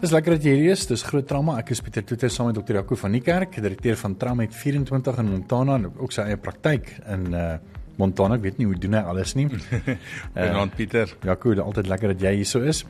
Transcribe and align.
Dis 0.00 0.14
lekker 0.14 0.32
dat 0.38 0.44
jy 0.48 0.52
hier 0.56 0.72
is. 0.72 0.86
Dis 0.88 1.02
groot 1.04 1.26
trauma. 1.28 1.58
Ek 1.60 1.74
is 1.74 1.82
Pieter 1.84 2.00
Toete 2.08 2.30
saam 2.32 2.46
met 2.48 2.56
dokter 2.56 2.78
Jaco 2.78 2.96
van 2.96 3.12
die 3.12 3.20
Kerk, 3.20 3.58
direkteur 3.60 3.98
van 4.00 4.14
Trauma 4.16 4.46
met 4.46 4.54
24 4.56 5.18
in 5.20 5.28
Montana 5.28 5.74
en 5.76 5.90
ook 5.90 6.14
sy 6.16 6.24
eie 6.24 6.38
praktyk 6.40 6.88
in 7.04 7.26
uh 7.36 7.50
Montana. 8.00 8.38
Ek 8.38 8.46
weet 8.46 8.56
nie 8.56 8.64
hoe 8.64 8.78
doen 8.80 8.96
hy 8.96 9.02
alles 9.10 9.34
nie. 9.36 9.44
Goeienaand 9.52 10.72
uh, 10.72 10.76
Pieter. 10.78 11.12
Jaco, 11.28 11.52
altyd 11.66 11.90
lekker 11.92 12.14
dat 12.14 12.24
jy 12.24 12.32
hier 12.38 12.48
so 12.48 12.64
is. 12.64 12.80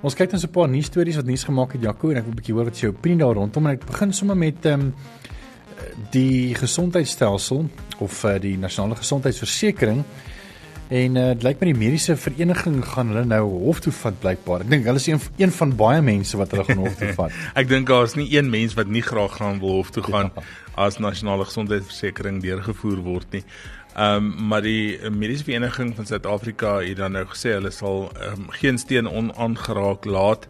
Ons 0.00 0.16
kyk 0.16 0.32
dan 0.32 0.40
so 0.40 0.48
'n 0.48 0.54
paar 0.56 0.70
nuus 0.72 0.88
stories 0.88 1.20
wat 1.20 1.28
nuus 1.28 1.44
gemaak 1.44 1.76
het 1.76 1.84
Jaco 1.84 2.14
en 2.14 2.22
ek 2.22 2.24
wil 2.24 2.32
'n 2.32 2.40
bietjie 2.40 2.56
hoor 2.56 2.70
wat 2.72 2.80
jy 2.80 2.88
opinie 2.94 3.20
daar 3.20 3.36
rondom 3.36 3.66
en 3.66 3.76
ek 3.76 3.84
begin 3.84 4.16
sommer 4.16 4.36
met 4.36 4.64
ehm 4.64 4.80
um, 4.80 4.94
die 6.16 6.54
gesondheidstelsel 6.56 7.68
of 8.00 8.24
uh, 8.24 8.38
die 8.40 8.56
nasionale 8.56 8.96
gesondheidsversekering 8.96 10.00
En 10.88 11.16
uh, 11.16 11.28
dit 11.32 11.44
lyk 11.46 11.60
my 11.62 11.70
die 11.70 11.78
mediese 11.78 12.16
vereniging 12.20 12.82
gaan 12.84 13.12
hulle 13.12 13.24
nou 13.24 13.44
hof 13.64 13.80
toe 13.84 13.92
vat 14.02 14.18
blykbaar. 14.20 14.66
Ek 14.66 14.72
dink 14.74 14.88
hulle 14.90 15.00
is 15.00 15.06
een, 15.08 15.22
een 15.40 15.54
van 15.56 15.72
baie 15.78 16.02
mense 16.04 16.36
wat 16.36 16.52
hulle 16.52 16.66
gaan 16.68 16.82
hof 16.84 16.98
toe 17.00 17.14
vat. 17.16 17.38
ek 17.60 17.70
dink 17.70 17.88
daar 17.88 18.04
is 18.04 18.18
nie 18.20 18.28
een 18.34 18.50
mens 18.52 18.76
wat 18.76 18.92
nie 18.92 19.02
graag 19.04 19.38
gaan 19.40 19.62
wil 19.62 19.80
hof 19.80 19.94
toe 19.94 20.04
gaan 20.04 20.28
ja. 20.34 20.44
as 20.86 21.00
nasionale 21.00 21.48
gesondheidsversekering 21.48 22.42
deurgevoer 22.44 23.00
word 23.06 23.38
nie. 23.38 23.44
Ehm 23.94 24.28
um, 24.28 24.30
maar 24.50 24.62
die 24.66 24.98
mediese 25.10 25.46
vereniging 25.46 25.94
van 25.96 26.06
Suid-Afrika 26.06 26.80
het 26.82 26.98
dan 26.98 27.14
nou 27.16 27.24
gesê 27.30 27.54
hulle 27.54 27.70
sal 27.72 28.08
um, 28.28 28.48
geen 28.60 28.78
steen 28.78 29.08
onaangeraak 29.08 30.04
laat 30.04 30.48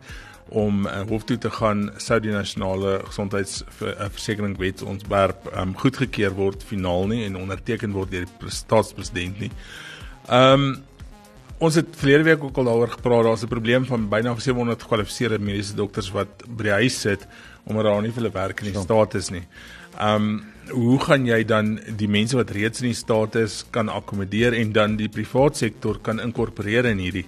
om 0.48 0.86
uh, 0.86 1.02
hof 1.08 1.24
toe 1.28 1.38
te 1.38 1.50
gaan 1.50 1.90
sou 2.00 2.18
die 2.20 2.32
nasionale 2.32 2.98
gesondheidsversekering 3.06 4.58
wetsontwerp 4.58 5.50
um, 5.54 5.76
goedgekeur 5.78 6.34
word 6.34 6.64
finaal 6.64 7.06
nie 7.12 7.24
en 7.28 7.36
onderteken 7.36 7.92
word 7.92 8.10
deur 8.10 8.26
die 8.40 8.50
staatspresident 8.50 9.40
nie. 9.46 9.52
Ehm 10.28 10.52
um, 10.52 10.82
ons 11.64 11.74
het 11.78 11.96
verlede 11.96 12.24
week 12.26 12.42
ook 12.44 12.56
al 12.56 12.64
daaroor 12.64 12.90
gepraat. 12.90 13.24
Daar's 13.24 13.42
'n 13.42 13.48
probleem 13.48 13.84
van 13.86 14.08
byna 14.08 14.34
700 14.38 14.82
gekwalifiseerde 14.82 15.38
mediese 15.38 15.74
dokters 15.74 16.10
wat 16.10 16.28
by 16.48 16.62
die 16.62 16.72
huis 16.72 17.00
sit 17.00 17.26
omdat 17.64 17.84
daar 17.84 18.02
nie 18.02 18.10
vir 18.12 18.22
hulle 18.22 18.32
werk 18.32 18.60
in 18.60 18.72
die 18.72 18.80
staat 18.80 19.14
is 19.14 19.30
nie. 19.30 19.46
Ehm 19.98 20.14
um, 20.14 20.44
hoe 20.70 21.00
gaan 21.00 21.26
jy 21.26 21.44
dan 21.44 21.80
die 21.96 22.08
mense 22.08 22.36
wat 22.36 22.50
reeds 22.50 22.80
in 22.80 22.86
die 22.86 22.96
staat 22.96 23.34
is 23.34 23.64
kan 23.70 23.88
akkommodeer 23.88 24.52
en 24.52 24.72
dan 24.72 24.96
die 24.96 25.08
private 25.08 25.58
sektor 25.58 25.98
kan 25.98 26.20
inkorporeer 26.20 26.84
in 26.84 26.98
hierdie? 26.98 27.26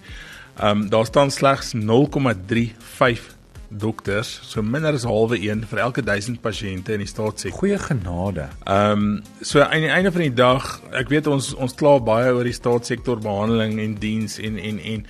Ehm 0.57 0.83
um, 0.83 0.89
daar 0.89 1.07
staan 1.07 1.31
slegs 1.31 1.75
0,35 1.75 3.36
dokters, 3.69 4.41
so 4.47 4.63
minder 4.63 4.95
as 4.95 5.05
halwe 5.09 5.39
een 5.43 5.65
vir 5.67 5.81
elke 5.83 6.03
1000 6.05 6.41
pasiënte 6.43 6.95
in 6.95 7.03
die 7.03 7.11
staatssektor. 7.11 7.59
Goeie 7.59 7.79
genade. 7.79 8.49
Ehm 8.65 9.07
um, 9.07 9.23
so 9.41 9.61
aan 9.61 9.87
die 9.87 9.93
einde 9.93 10.13
van 10.13 10.27
die 10.27 10.35
dag, 10.35 10.69
ek 10.93 11.11
weet 11.13 11.27
ons 11.27 11.53
ons 11.55 11.75
kla 11.75 11.97
baie 11.99 12.33
oor 12.35 12.47
die 12.47 12.57
staatssektor 12.57 13.21
behandeling 13.23 13.81
en 13.83 13.97
diens 14.03 14.39
en 14.39 14.59
en 14.59 14.79
en 14.79 15.07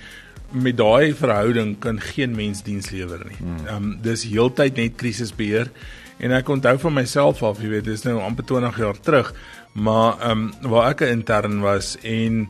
met 0.51 0.77
daai 0.77 1.13
verhouding 1.13 1.75
kan 1.83 1.99
geen 2.01 2.35
mens 2.35 2.63
diens 2.63 2.89
lewer 2.89 3.25
nie. 3.27 3.39
Hmm. 3.39 3.65
Ehm 3.65 3.75
um, 3.75 3.93
dis 4.01 4.25
heeltyd 4.29 4.79
net 4.79 4.97
krisisbeheer 4.97 5.71
en 6.17 6.33
ek 6.33 6.49
onthou 6.49 6.77
van 6.81 6.93
myself 6.97 7.43
af, 7.45 7.61
jy 7.61 7.69
weet, 7.75 7.85
dis 7.85 8.05
nou 8.07 8.17
amper 8.25 8.45
20 8.49 8.79
jaar 8.81 8.99
terug, 9.01 9.33
maar 9.73 10.17
ehm 10.17 10.47
um, 10.47 10.71
waar 10.71 10.89
ek 10.91 11.01
'n 11.01 11.19
intern 11.19 11.61
was 11.61 11.97
en 12.01 12.47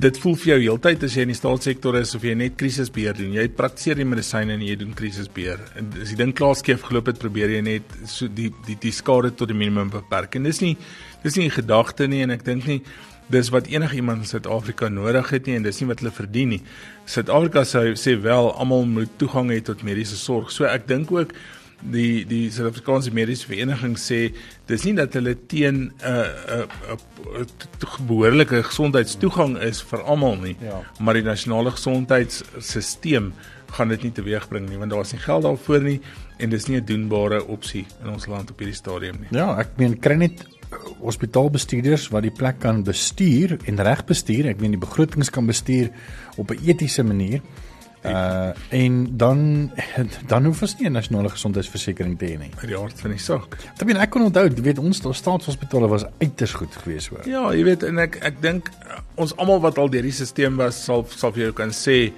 dit 0.00 0.18
voel 0.22 0.36
vir 0.38 0.50
jou 0.52 0.58
heeltyd 0.62 1.04
as 1.06 1.16
jy 1.16 1.24
in 1.26 1.32
die 1.32 1.38
staatssektor 1.38 1.96
is 2.00 2.14
of 2.16 2.24
jy 2.26 2.34
net 2.38 2.56
krisisbeheer 2.60 3.16
doen. 3.18 3.34
Jy 3.36 3.46
praktiseer 3.58 3.98
die 4.00 4.06
medisyne 4.08 4.56
en 4.56 4.64
jy 4.64 4.76
doen 4.80 4.94
krisisbeheer. 4.96 5.60
En 5.78 5.90
as 6.02 6.12
die 6.12 6.18
ding 6.18 6.34
klaar 6.36 6.56
skeef 6.58 6.86
geloop 6.88 7.12
het, 7.12 7.20
probeer 7.22 7.52
jy 7.56 7.62
net 7.66 7.98
so 8.10 8.28
die 8.28 8.50
die 8.66 8.78
die 8.82 8.94
skade 8.94 9.32
tot 9.34 9.50
die 9.50 9.58
minimum 9.58 9.92
beperk. 9.92 10.38
En 10.38 10.48
dis 10.48 10.60
nie 10.64 10.74
dis 11.22 11.36
nie 11.36 11.46
'n 11.46 11.58
gedagte 11.62 12.08
nie 12.08 12.22
en 12.22 12.30
ek 12.30 12.44
dink 12.44 12.66
nie 12.66 12.82
dis 13.28 13.50
wat 13.50 13.66
enigiemand 13.68 14.24
in 14.24 14.26
Suid-Afrika 14.26 14.88
nodig 14.88 15.30
het 15.30 15.46
nie 15.46 15.56
en 15.56 15.62
dis 15.62 15.80
nie 15.80 15.88
wat 15.88 16.00
hulle 16.00 16.12
verdien 16.12 16.48
nie. 16.48 16.62
Suid-Afrika 17.06 17.64
sê 17.64 18.20
wel 18.20 18.52
almal 18.54 18.84
moet 18.84 19.10
toegang 19.18 19.50
hê 19.50 19.60
tot 19.60 19.82
mediese 19.82 20.16
sorg. 20.16 20.50
So 20.50 20.64
ek 20.64 20.88
dink 20.88 21.12
ook 21.12 21.34
die 21.80 22.24
die 22.26 22.50
Suid-Afrikaanse 22.50 23.12
Mediese 23.14 23.46
Vereniging 23.46 23.96
sê 24.00 24.32
dis 24.66 24.84
nie 24.84 24.94
dat 24.98 25.14
hulle 25.14 25.34
teen 25.46 25.76
'n 25.78 25.92
uh, 26.02 26.26
'n 26.58 26.66
uh, 26.90 27.42
'n 27.42 27.46
uh, 27.84 28.06
behoorlike 28.08 28.62
gesondheidstoegang 28.62 29.58
is 29.62 29.82
vir 29.82 30.02
almal 30.02 30.36
nie, 30.36 30.56
ja. 30.60 30.82
maar 30.98 31.14
die 31.14 31.22
nasionale 31.22 31.70
gesondheidstelsel 31.70 33.32
gaan 33.70 33.88
dit 33.88 34.02
nie 34.02 34.12
teweegbring 34.12 34.68
nie 34.68 34.78
want 34.78 34.90
daar 34.90 35.04
is 35.04 35.12
nie 35.12 35.20
geld 35.20 35.42
daarvoor 35.42 35.82
nie 35.82 36.00
en 36.38 36.50
dis 36.50 36.66
nie 36.68 36.80
'n 36.80 36.84
doenbare 36.84 37.46
opsie 37.46 37.86
in 38.02 38.08
ons 38.10 38.26
land 38.26 38.50
op 38.50 38.58
hierdie 38.58 38.76
stadium 38.76 39.16
nie. 39.20 39.28
Ja, 39.30 39.58
ek 39.58 39.76
meen 39.76 39.98
kry 39.98 40.14
net 40.14 40.46
hospitaalbestuurders 41.00 42.08
wat 42.12 42.22
die 42.22 42.34
plek 42.34 42.58
kan 42.60 42.82
bestuur 42.84 43.58
en 43.64 43.80
reg 43.80 44.04
bestuur, 44.04 44.46
ek 44.46 44.60
meen 44.60 44.76
die 44.76 44.80
begrotings 44.80 45.30
kan 45.30 45.46
bestuur 45.46 45.90
op 46.36 46.50
'n 46.50 46.60
etiese 46.64 47.02
manier. 47.02 47.40
Uh 48.04 48.50
en 48.68 49.16
dan 49.16 49.70
dan 50.30 50.44
hoef 50.44 50.62
ons 50.62 50.76
nie 50.78 50.88
'n 50.88 50.92
nasionale 50.92 51.28
gesondheidsversekering 51.28 52.18
te 52.18 52.26
hê 52.26 52.38
nie. 52.38 52.50
By 52.60 52.66
die 52.66 52.78
aard 52.78 53.00
van 53.00 53.10
die 53.10 53.20
saak. 53.20 53.58
Ek 53.74 53.86
bedoel 53.86 54.02
ek 54.02 54.10
kon 54.10 54.22
onthou, 54.22 54.44
jy 54.48 54.62
weet 54.62 54.78
ons 54.78 55.02
staatshospitale 55.12 55.88
was 55.88 56.04
uiters 56.20 56.52
goed 56.52 56.74
geweest 56.82 57.08
hoor. 57.08 57.28
Ja, 57.28 57.52
jy 57.52 57.64
weet 57.64 57.82
en 57.82 57.98
ek 57.98 58.18
ek 58.22 58.42
dink 58.42 58.70
ons 59.14 59.36
almal 59.36 59.60
wat 59.60 59.78
al 59.78 59.90
deur 59.90 60.02
die 60.02 60.12
stelsel 60.12 60.56
was 60.56 60.84
sal 60.84 61.06
sal 61.10 61.32
vir 61.32 61.42
jou 61.42 61.52
kan 61.52 61.70
sê, 61.70 62.12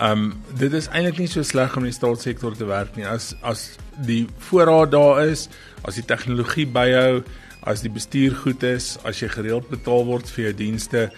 um 0.00 0.34
dit 0.58 0.72
is 0.72 0.88
eintlik 0.88 1.18
nie 1.18 1.28
so 1.28 1.42
sleg 1.42 1.76
om 1.76 1.84
in 1.84 1.90
die 1.90 1.98
staatssektor 1.98 2.56
te 2.56 2.64
werk 2.64 2.96
nie 2.96 3.06
as 3.06 3.34
as 3.42 3.78
die 4.06 4.26
voorraad 4.38 4.90
daar 4.90 5.24
is, 5.26 5.48
as 5.84 5.94
die 5.94 6.04
tegnologie 6.04 6.66
byhou, 6.66 7.24
as 7.66 7.82
die 7.82 7.90
bestuur 7.90 8.34
goed 8.44 8.62
is, 8.62 8.94
as 9.04 9.20
jy 9.20 9.28
gereeld 9.28 9.68
betaal 9.68 10.06
word 10.06 10.30
vir 10.30 10.48
jou 10.48 10.54
dienste 10.62 11.10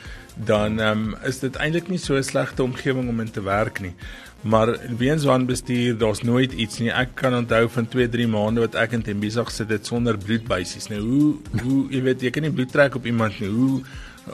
dan 0.47 0.79
um, 0.79 1.05
is 1.27 1.41
dit 1.43 1.57
eintlik 1.59 1.89
nie 1.91 1.99
so 1.99 2.15
'n 2.15 2.23
slegte 2.23 2.63
omgewing 2.63 3.09
om 3.09 3.21
in 3.21 3.31
te 3.31 3.43
werk 3.43 3.81
nie. 3.81 3.95
Maar 4.41 4.79
weens 4.97 5.25
wanbestuur, 5.25 5.99
daar's 5.99 6.23
nooit 6.23 6.53
iets 6.53 6.79
nie. 6.79 6.91
Ek 6.91 7.09
kan 7.15 7.35
onthou 7.35 7.69
van 7.69 7.89
2, 7.89 8.09
3 8.09 8.27
maande 8.29 8.61
wat 8.61 8.75
ek 8.75 8.93
in 8.93 9.03
Tembisa 9.03 9.45
gesit 9.45 9.69
het 9.69 9.87
sonder 9.87 10.19
bloedbuisies. 10.19 10.89
Nou 10.89 11.01
hoe 11.01 11.35
hoe 11.63 11.87
jy 11.91 12.03
weet 12.03 12.23
jy 12.23 12.31
kan 12.31 12.43
nie 12.43 12.53
bloed 12.53 12.71
trek 12.73 12.95
op 12.95 13.07
iemand 13.07 13.41
nie. 13.41 13.49
Hoe 13.49 13.83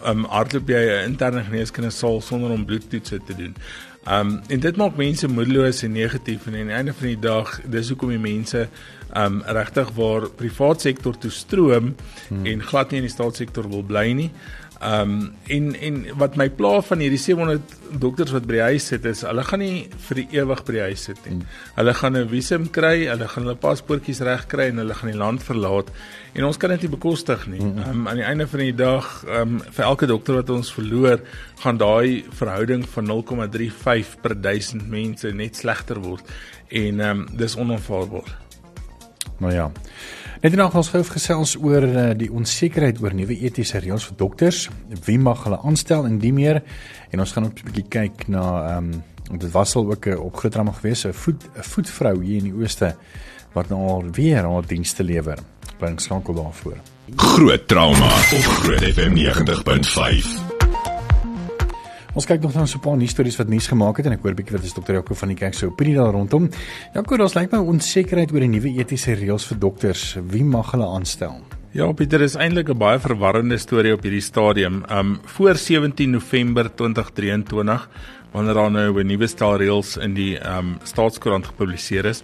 um 0.05 0.25
hardloop 0.25 0.69
jy 0.69 0.83
'n 0.85 1.09
interne 1.09 1.45
geneeskunde 1.45 1.91
saal 1.91 2.21
sonder 2.21 2.51
om 2.51 2.65
bloedtoetse 2.65 3.21
te 3.27 3.35
doen? 3.35 3.57
Um 4.05 4.41
en 4.53 4.61
dit 4.61 4.77
maak 4.77 4.99
mense 5.01 5.29
moedeloos 5.29 5.83
en 5.87 5.95
negatief 5.97 6.47
en 6.47 6.59
aan 6.59 6.69
die 6.69 6.77
einde 6.77 6.93
van 6.93 7.07
die 7.09 7.21
dag, 7.21 7.55
dis 7.65 7.89
hoekom 7.89 8.11
die 8.13 8.21
mense 8.21 8.67
um 9.17 9.39
regtig 9.47 9.93
waar 9.97 10.27
privaat 10.37 10.85
sektor 10.85 11.17
toe 11.19 11.31
stroom 11.31 11.95
hmm. 12.29 12.45
en 12.51 12.65
glad 12.69 12.91
nie 12.91 13.01
in 13.01 13.07
die 13.09 13.15
staatssektor 13.15 13.69
wil 13.71 13.85
bly 13.87 14.11
nie. 14.13 14.31
Ehm 14.81 15.11
um, 15.11 15.33
en 15.47 15.75
en 15.75 16.01
wat 16.19 16.37
my 16.37 16.49
pla 16.51 16.81
van 16.83 16.99
hierdie 16.99 17.21
700 17.21 17.75
dokters 18.03 18.33
wat 18.35 18.47
by 18.49 18.57
die 18.57 18.65
huis 18.73 18.89
sit 18.91 19.05
is, 19.07 19.23
hulle 19.23 19.45
gaan 19.47 19.63
nie 19.63 19.85
vir 20.09 20.19
die 20.21 20.41
ewig 20.41 20.63
by 20.67 20.75
die 20.75 20.83
huis 20.89 21.05
sit 21.09 21.21
nie. 21.29 21.47
Hulle 21.77 21.95
gaan 21.95 22.17
'n 22.19 22.29
visum 22.29 22.67
kry, 22.71 23.07
hulle 23.07 23.29
gaan 23.29 23.47
hulle 23.47 23.57
paspoortjies 23.57 24.21
reg 24.27 24.47
kry 24.51 24.69
en 24.73 24.83
hulle 24.83 24.95
gaan 24.95 25.13
die 25.13 25.19
land 25.19 25.43
verlaat 25.43 25.93
en 26.35 26.45
ons 26.45 26.57
kan 26.59 26.71
dit 26.71 26.83
nie 26.83 26.91
bekostig 26.97 27.47
nie. 27.47 27.61
Ehm 27.61 27.91
um, 27.91 28.09
aan 28.09 28.17
die 28.17 28.27
einde 28.27 28.47
van 28.47 28.61
die 28.61 28.75
dag, 28.75 29.25
ehm 29.25 29.55
um, 29.55 29.61
vir 29.71 29.85
elke 29.85 30.07
dokter 30.07 30.35
wat 30.35 30.51
ons 30.51 30.73
verloor, 30.73 31.21
gaan 31.63 31.79
daai 31.79 32.25
verhouding 32.31 32.85
van 32.89 33.07
0,35 33.07 34.21
per 34.21 34.35
1000 34.41 34.89
mense 34.91 35.33
net 35.33 35.57
slegter 35.57 36.01
word 36.01 36.27
en 36.69 37.01
ehm 37.01 37.21
um, 37.21 37.27
dis 37.37 37.57
onaanvaarbaar. 37.57 38.37
Nou 39.39 39.53
ja. 39.53 39.71
Net 40.45 40.59
nou 40.61 40.67
ons 40.77 40.91
gou 40.93 41.01
gesels 41.09 41.55
oor 41.57 41.87
uh, 41.89 42.01
die 42.21 42.27
onsekerheid 42.29 42.99
oor 43.01 43.15
nuwe 43.17 43.33
etiese 43.47 43.81
reëls 43.81 44.05
vir 44.11 44.17
dokters. 44.21 44.67
Wie 45.07 45.17
mag 45.17 45.47
hulle 45.47 45.57
aanstel 45.65 46.05
en 46.05 46.19
die 46.21 46.35
meer? 46.37 46.61
En 47.09 47.23
ons 47.25 47.33
gaan 47.33 47.47
ook 47.49 47.63
'n 47.63 47.71
bietjie 47.71 47.89
kyk 47.89 48.29
na 48.29 48.45
ehm 48.77 48.93
um, 48.93 49.39
dit 49.41 49.51
was 49.53 49.75
al 49.75 49.89
ook 49.89 50.07
'n 50.07 50.13
uh, 50.13 50.21
opgedrama 50.21 50.73
gewees, 50.73 51.07
'n 51.07 51.13
voet 51.13 51.49
'n 51.57 51.63
voetvrou 51.63 52.25
hier 52.25 52.45
in 52.45 52.53
die 52.53 52.61
ooste 52.61 52.95
wat 53.55 53.71
nou 53.71 53.89
al 53.89 54.05
weer 54.13 54.45
haar 54.45 54.67
dienste 54.67 55.03
lewer. 55.03 55.39
Bring 55.79 56.01
skakel 56.01 56.35
daarvoor. 56.35 56.77
Groot 57.17 57.69
trauma 57.69 58.13
op 58.37 58.45
Groot 58.61 58.85
FM 58.85 59.17
90.5. 59.17 60.54
Ons 62.15 62.29
kyk 62.31 62.45
nog 62.45 62.53
dan 62.55 62.69
so 62.71 62.79
'n 62.79 62.81
paar 62.81 62.97
nuus 62.97 63.11
stories 63.11 63.37
wat 63.37 63.49
nuus 63.49 63.67
gemaak 63.67 63.97
het 63.97 64.07
en 64.07 64.13
ek 64.13 64.23
hoor 64.23 64.31
'n 64.31 64.37
bietjie 64.37 64.57
wat 64.57 64.65
is 64.65 64.73
dokter 64.73 64.95
Jaco 64.95 65.15
van 65.15 65.29
die 65.29 65.37
kerk 65.37 65.55
se 65.55 65.67
opinie 65.67 65.97
daar 65.97 66.13
rondom. 66.13 66.49
Jaco, 66.95 67.17
daar's 67.17 67.35
lyk 67.35 67.51
my 67.51 67.59
onsekerheid 67.59 68.33
oor 68.33 68.41
die 68.41 68.49
nuwe 68.49 68.71
etiese 68.79 69.15
reëls 69.15 69.45
vir 69.47 69.59
dokters. 69.59 70.17
Wie 70.31 70.45
mag 70.45 70.71
hulle 70.71 70.87
aanstel? 70.87 71.43
Ja, 71.73 71.93
Pieter, 71.93 72.21
is 72.21 72.37
eintlik 72.37 72.69
'n 72.69 72.79
baie 72.79 73.01
verwarrende 73.01 73.59
storie 73.59 73.93
op 73.93 74.03
hierdie 74.03 74.21
stadium. 74.21 74.85
Um 74.89 75.19
voor 75.25 75.57
17 75.57 76.11
November 76.11 76.71
2023, 76.75 77.89
wanneer 78.33 78.55
daar 78.55 78.71
nou 78.71 79.01
'n 79.01 79.07
nuwe 79.07 79.27
stel 79.27 79.59
reëls 79.59 79.97
in 79.97 80.15
die 80.15 80.39
um 80.39 80.79
staatskoerant 80.85 81.47
gepubliseer 81.47 82.05
is, 82.05 82.23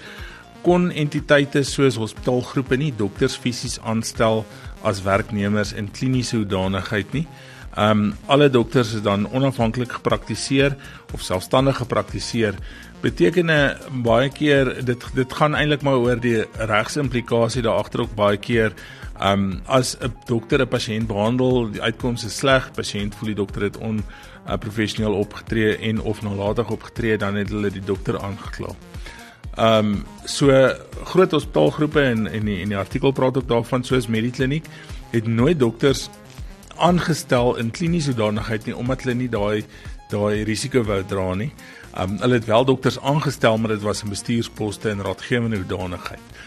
kon 0.62 0.90
entiteite 0.90 1.62
soos 1.62 1.96
hospitaalgroepe 1.96 2.76
nie 2.76 2.92
dokters 2.96 3.36
fisies 3.36 3.80
aanstel 3.80 4.44
as 4.82 5.02
werknemers 5.02 5.72
in 5.72 5.90
kliniese 5.90 6.36
hoedanigheid 6.36 7.12
nie. 7.12 7.26
Ehm 7.74 7.90
um, 7.90 8.14
alle 8.26 8.50
dokters 8.50 8.94
is 8.94 9.02
dan 9.02 9.28
onafhanklik 9.30 9.92
gepraktiseer 9.92 10.76
of 11.14 11.22
selfstandig 11.22 11.76
gepraktiseer. 11.76 12.54
Beteken 13.00 13.76
baie 14.02 14.28
keer 14.28 14.84
dit 14.84 15.04
dit 15.14 15.32
gaan 15.32 15.54
eintlik 15.54 15.82
maar 15.82 16.02
oor 16.02 16.20
die 16.20 16.44
regsimplikasie 16.58 17.62
daar 17.62 17.78
agter 17.78 18.00
ook 18.00 18.14
baie 18.14 18.36
keer 18.36 18.74
ehm 19.20 19.32
um, 19.32 19.60
as 19.66 19.96
'n 20.00 20.12
dokter 20.26 20.60
'n 20.60 20.68
pasiënt 20.68 21.06
behandel, 21.06 21.70
die 21.70 21.82
uitkoms 21.82 22.24
is 22.24 22.36
sleg, 22.36 22.70
pasiënt 22.72 23.14
voel 23.14 23.26
die 23.26 23.40
dokter 23.42 23.62
het 23.62 23.76
on 23.76 24.02
uh, 24.48 24.56
professioneel 24.56 25.14
opgetree 25.14 25.76
en 25.76 26.00
of 26.00 26.22
nalatig 26.22 26.70
opgetree 26.70 27.16
dan 27.16 27.34
het 27.34 27.48
hulle 27.48 27.70
die 27.70 27.84
dokter 27.84 28.18
aangekla. 28.18 28.74
Ehm 29.54 29.86
um, 29.86 30.04
so 30.24 30.46
groot 31.04 31.30
hospitaalgroepe 31.30 32.00
en 32.00 32.26
en 32.26 32.44
die, 32.44 32.66
die 32.66 32.76
artikel 32.76 33.12
praat 33.12 33.36
ook 33.36 33.48
daarvan 33.48 33.84
soos 33.84 34.06
Medikliniek 34.06 34.66
het 35.10 35.26
nooit 35.26 35.58
dokters 35.58 36.08
aangestel 36.80 37.56
in 37.60 37.70
kliniese 37.70 38.14
hoedanigheid 38.14 38.66
nie 38.66 38.76
omdat 38.76 39.04
hulle 39.04 39.16
nie 39.20 39.30
daai 39.32 39.64
daai 40.10 40.44
risiko 40.48 40.82
wou 40.88 41.00
dra 41.06 41.34
nie. 41.38 41.50
Um 41.94 42.18
hulle 42.22 42.40
het 42.40 42.48
wel 42.50 42.64
dokters 42.64 42.98
aangestel 43.00 43.58
maar 43.58 43.76
dit 43.76 43.84
was 43.86 44.02
in 44.02 44.12
bestuursposte 44.12 44.90
en 44.90 45.02
raadgewende 45.06 45.62
hoedanigheid. 45.62 46.38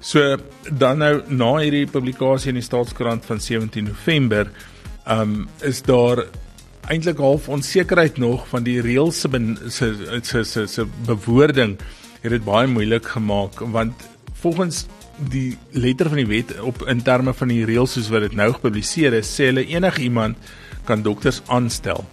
So 0.00 0.36
dan 0.70 1.02
nou 1.04 1.14
na 1.28 1.54
hierdie 1.60 1.86
publikasie 1.86 2.54
in 2.54 2.60
die 2.60 2.64
Staatskoerant 2.64 3.26
van 3.28 3.40
17 3.40 3.90
November 3.92 4.50
um 5.08 5.48
is 5.66 5.82
daar 5.82 6.24
eintlik 6.90 7.18
half 7.18 7.48
onsekerheid 7.48 8.16
nog 8.18 8.46
van 8.48 8.64
die 8.64 8.80
reëls 8.80 9.20
se 9.20 9.90
se 10.22 10.44
se 10.44 10.66
se 10.66 10.86
bewoording 11.06 11.76
het 12.20 12.32
dit 12.32 12.44
baie 12.44 12.66
moeilik 12.68 13.06
gemaak 13.06 13.60
want 13.60 14.08
volgens 14.42 14.86
die 15.28 15.58
letter 15.76 16.08
van 16.08 16.22
die 16.22 16.26
wet 16.26 16.54
op 16.60 16.82
in 16.88 17.02
terme 17.02 17.34
van 17.36 17.48
die 17.52 17.64
reëls 17.68 17.92
soos 17.96 18.08
wat 18.12 18.22
dit 18.28 18.36
nou 18.38 18.52
gepubliseer 18.52 19.18
is, 19.20 19.28
sê 19.28 19.50
hulle 19.50 19.66
enige 19.66 20.02
iemand 20.02 20.36
kan 20.88 21.02
dokters 21.02 21.42
aanstel. 21.46 22.04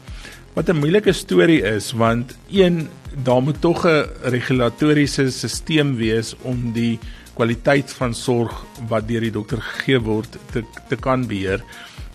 Wat 0.54 0.70
'n 0.70 0.80
moeilike 0.80 1.14
storie 1.14 1.62
is 1.62 1.92
want 1.92 2.38
een 2.50 2.90
daar 3.24 3.42
moet 3.42 3.62
tog 3.62 3.86
'n 3.86 4.10
regulatoriese 4.22 5.32
stelsel 5.32 5.96
wees 5.96 6.36
om 6.42 6.72
die 6.74 7.00
kwaliteit 7.34 7.94
van 7.94 8.14
sorg 8.14 8.66
wat 8.90 9.08
deur 9.08 9.22
die 9.22 9.32
dokter 9.32 9.62
gegee 9.62 10.00
word 10.00 10.38
te 10.52 10.64
te 10.90 10.96
kan 10.96 11.28
beheer. 11.28 11.64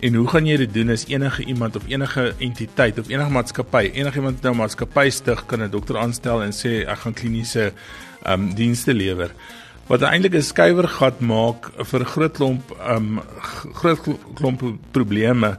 En 0.01 0.15
hoe 0.15 0.29
gaan 0.29 0.47
jy 0.47 0.57
dit 0.57 0.75
doen 0.75 0.91
as 0.91 1.07
enige 1.07 1.45
iemand 1.45 1.77
of 1.77 1.87
enige 1.87 2.35
entiteit 2.39 2.99
of 2.99 3.09
enige 3.09 3.31
maatskappy, 3.31 3.91
enige 3.95 4.19
iemand 4.19 4.43
nou 4.43 4.55
maatskappy 4.55 5.11
stig 5.11 5.47
kan 5.47 5.63
'n 5.63 5.71
dokter 5.71 5.99
aanstel 5.99 6.43
en 6.43 6.53
sê 6.53 6.83
ek 6.87 6.99
gaan 6.99 7.15
kliniese 7.15 7.73
ehm 8.23 8.41
um, 8.41 8.55
dienste 8.55 8.95
lewer? 8.95 9.31
Wat 9.89 10.03
eintlik 10.03 10.35
'n 10.35 10.43
skuiwergat 10.43 11.21
maak 11.21 11.71
vir 11.91 12.01
'n 12.01 12.13
groot 12.15 12.35
klomp 12.35 12.65
um 12.97 13.21
groot 13.81 14.01
klomp 14.35 14.63
probleme. 14.93 15.59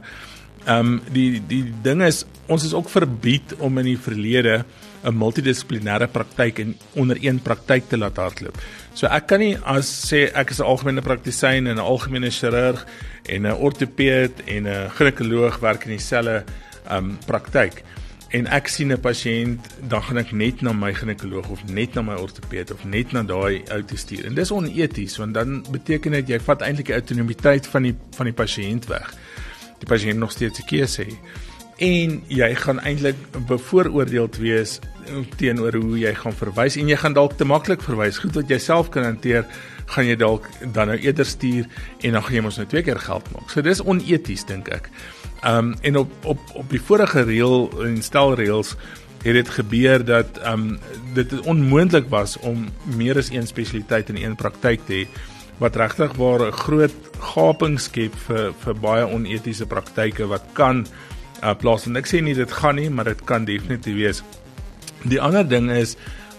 Um 0.66 1.02
die 1.12 1.42
die 1.46 1.72
ding 1.82 2.02
is 2.02 2.24
ons 2.46 2.64
is 2.64 2.74
ook 2.74 2.88
verbied 2.88 3.54
om 3.58 3.78
in 3.78 3.84
die 3.84 3.98
verlede 3.98 4.64
'n 5.04 5.16
multidissiplinêre 5.16 6.08
praktyk 6.08 6.58
in 6.58 6.76
onder 6.94 7.16
een 7.20 7.40
praktyk 7.40 7.88
te 7.88 7.98
laat 7.98 8.16
hardloop. 8.16 8.56
So 8.94 9.06
ek 9.06 9.26
kan 9.26 9.40
nie 9.40 9.56
as 9.64 9.88
sê 10.10 10.30
ek 10.34 10.50
is 10.50 10.60
'n 10.60 10.64
algemene 10.64 11.02
praktisyn 11.02 11.66
en 11.66 11.76
'n 11.76 11.78
algemene 11.78 12.30
chirurg 12.30 12.86
en 13.28 13.46
'n 13.46 13.52
ortopeed 13.52 14.44
en 14.46 14.66
'n 14.66 14.90
ginekoloog 14.90 15.60
werk 15.60 15.84
in 15.84 15.96
dieselfde 15.96 16.44
um 16.90 17.18
praktyk 17.26 17.84
en 18.34 18.48
ek 18.50 18.68
sien 18.68 18.92
'n 18.92 19.00
pasiënt, 19.00 19.60
dan 19.88 20.02
gaan 20.02 20.18
ek 20.18 20.32
net 20.32 20.62
na 20.62 20.72
my 20.72 20.92
ginekoloog 20.94 21.48
of 21.50 21.64
net 21.64 21.94
na 21.94 22.02
my 22.02 22.14
ortoped 22.14 22.70
of 22.70 22.84
net 22.84 23.12
na 23.12 23.22
daai 23.22 23.62
ou 23.70 23.82
te 23.82 23.96
stuur. 23.96 24.26
En 24.26 24.34
dis 24.34 24.50
oneties 24.50 25.16
want 25.16 25.34
dan 25.34 25.64
beteken 25.70 26.12
dit 26.12 26.28
jy 26.28 26.40
vat 26.40 26.62
eintlik 26.62 26.86
die 26.86 26.94
autonomiteit 26.94 27.66
van 27.66 27.82
die 27.82 27.94
van 28.16 28.26
die 28.26 28.34
pasiënt 28.34 28.86
weg. 28.86 29.14
Die 29.78 29.86
pasiënt 29.86 30.18
nog 30.18 30.32
steeds 30.32 30.58
'n 30.58 30.66
keuse 30.66 31.02
hê. 31.02 31.14
En 31.78 32.22
jy 32.28 32.54
gaan 32.54 32.80
eintlik 32.80 33.16
bevooroordeeld 33.46 34.36
wees 34.36 34.80
teenoor 35.36 35.74
hoe 35.74 35.98
jy 35.98 36.14
gaan 36.14 36.32
verwys 36.32 36.76
en 36.76 36.88
jy 36.88 36.96
gaan 36.96 37.12
dalk 37.12 37.36
te 37.36 37.44
maklik 37.44 37.82
verwys. 37.82 38.18
Goed 38.18 38.34
wat 38.34 38.48
jy 38.48 38.58
self 38.58 38.88
kan 38.88 39.04
hanteer, 39.04 39.44
gaan 39.86 40.06
jy 40.06 40.16
dalk 40.16 40.48
dan 40.72 40.86
nou 40.86 40.98
eerder 40.98 41.26
stuur 41.26 41.66
en 42.00 42.12
dan 42.12 42.22
gaan 42.22 42.34
jy 42.34 42.40
mos 42.40 42.56
nou 42.56 42.66
twee 42.66 42.82
keer 42.82 42.98
geld 42.98 43.30
maak. 43.32 43.50
So 43.50 43.62
dis 43.62 43.82
oneties 43.82 44.44
dink 44.44 44.68
ek. 44.68 44.90
Ehm 45.44 45.56
um, 45.56 45.74
en 45.80 45.96
op 45.96 46.12
op 46.24 46.38
op 46.54 46.70
die 46.70 46.80
vorige 46.80 47.22
reël 47.22 47.68
en 47.84 48.02
stelreëls 48.02 48.76
het 49.24 49.34
dit 49.34 49.48
gebeur 49.48 50.04
dat 50.04 50.38
ehm 50.40 50.52
um, 50.60 50.78
dit 51.14 51.40
onmoontlik 51.40 52.08
was 52.08 52.38
om 52.38 52.68
meer 52.96 53.16
as 53.20 53.30
een 53.30 53.46
spesialiteit 53.46 54.08
in 54.08 54.22
een 54.22 54.36
praktyk 54.36 54.80
te 54.86 54.92
hê 54.92 55.06
wat 55.58 55.76
regtig 55.76 56.12
waar 56.16 56.46
'n 56.46 56.52
groot 56.52 56.96
gaping 57.18 57.80
skep 57.80 58.14
vir 58.26 58.52
vir 58.64 58.74
baie 58.74 59.04
onetiese 59.06 59.66
praktyke 59.66 60.26
wat 60.26 60.44
kan 60.52 60.86
uh, 61.42 61.54
plaasvind. 61.54 61.96
Ek 61.96 62.06
sê 62.06 62.20
nie 62.22 62.34
dit 62.34 62.52
gaan 62.52 62.74
nie, 62.74 62.90
maar 62.90 63.04
dit 63.04 63.24
kan 63.24 63.44
definitief 63.44 63.94
wees. 63.94 64.22
Die 65.02 65.20
ander 65.20 65.48
ding 65.48 65.70
is 65.70 65.96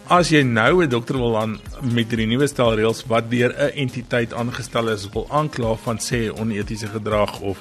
as 0.07 0.29
jy 0.29 0.41
nou 0.43 0.83
'n 0.83 0.89
dokter 0.89 1.17
wil 1.17 1.37
aan 1.37 1.59
met 1.81 2.09
die 2.09 2.25
nuwe 2.25 2.47
stelreëls 2.47 3.05
wat 3.07 3.29
deur 3.29 3.53
'n 3.53 3.71
entiteit 3.75 4.33
aangestel 4.33 4.89
is 4.89 5.09
wil 5.13 5.27
aankla 5.29 5.75
van 5.75 5.97
sê 5.97 6.29
onetiese 6.39 6.87
gedrag 6.87 7.39
of 7.39 7.57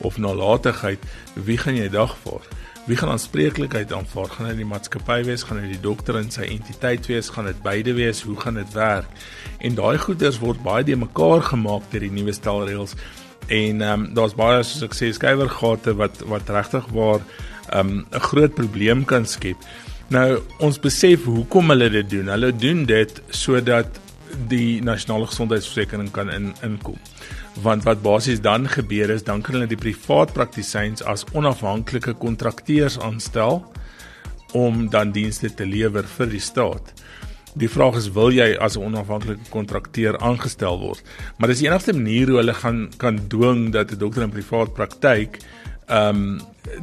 of 0.00 0.18
nalatigheid, 0.18 1.02
wie 1.34 1.58
gaan 1.58 1.76
jy 1.76 1.88
dagvaar? 1.92 2.44
Wie 2.88 2.96
gaan 2.96 3.10
aanspreeklikheid 3.12 3.92
aanvaar? 3.92 4.30
Gaan 4.32 4.46
dit 4.48 4.62
die 4.62 4.68
maatskappy 4.68 5.18
wees, 5.28 5.42
gaan 5.44 5.60
dit 5.60 5.74
die 5.74 5.82
dokter 5.84 6.16
en 6.16 6.30
sy 6.32 6.46
entiteit 6.48 7.04
wees, 7.10 7.28
gaan 7.34 7.50
dit 7.50 7.58
beide 7.62 7.92
wees? 7.98 8.22
Hoe 8.24 8.36
gaan 8.40 8.56
dit 8.56 8.72
werk? 8.72 9.10
En 9.60 9.76
daai 9.76 9.98
goeders 10.00 10.38
word 10.40 10.62
baie 10.64 10.86
de 10.88 10.96
mekaar 10.96 11.44
gemaak 11.50 11.90
deur 11.92 12.06
die 12.06 12.14
nuwe 12.14 12.32
stelreëls. 12.32 12.96
En 13.48 13.82
ehm 13.84 14.06
um, 14.06 14.08
daar's 14.16 14.36
baie 14.38 14.62
soos 14.62 14.86
ek 14.88 14.96
sê 14.96 15.10
skuiwergate 15.12 15.94
wat 16.00 16.24
wat 16.32 16.48
regtig 16.56 16.88
waar 16.96 17.20
ehm 17.20 17.92
um, 17.92 18.06
'n 18.08 18.26
groot 18.30 18.54
probleem 18.54 19.04
kan 19.04 19.26
skep. 19.26 19.60
Nou 20.08 20.40
ons 20.58 20.80
besef 20.80 21.24
hoekom 21.24 21.68
hulle 21.68 21.90
dit 21.90 22.10
doen. 22.10 22.32
Hulle 22.32 22.52
doen 22.56 22.86
dit 22.86 23.22
sodat 23.28 24.00
die 24.48 24.80
nasionale 24.82 25.26
gesondheidsversekering 25.26 26.10
kan 26.10 26.30
in 26.32 26.54
inkom 26.62 26.96
want 27.62 27.84
wat 27.84 28.02
basies 28.02 28.40
dan 28.40 28.68
gebeur 28.68 29.10
is 29.10 29.24
dan 29.26 29.42
kan 29.42 29.58
hulle 29.58 29.70
die 29.70 29.80
privaat 29.80 30.32
praktisyns 30.36 31.02
as 31.02 31.26
onafhanklike 31.34 32.14
kontrakteurs 32.22 32.98
aanstel 33.02 33.62
om 34.56 34.86
dan 34.92 35.12
dienste 35.12 35.50
te 35.54 35.66
lewer 35.66 36.06
vir 36.16 36.30
die 36.32 36.42
staat. 36.42 36.92
Die 37.58 37.68
vraag 37.68 37.96
is 37.98 38.10
wil 38.14 38.30
jy 38.30 38.54
as 38.60 38.76
'n 38.76 38.84
onafhanklike 38.84 39.50
kontrakteur 39.50 40.18
aangestel 40.18 40.78
word? 40.78 41.02
Maar 41.38 41.48
dis 41.48 41.58
die 41.58 41.68
enigste 41.68 41.92
manier 41.92 42.28
hoe 42.28 42.36
hulle 42.36 42.54
gaan 42.54 42.88
kan 42.96 43.18
dwing 43.28 43.72
dat 43.72 43.92
'n 43.92 43.98
dokter 43.98 44.22
in 44.22 44.30
privaat 44.30 44.74
praktyk 44.74 45.38
ehm 45.88 46.22
um, 46.22 46.40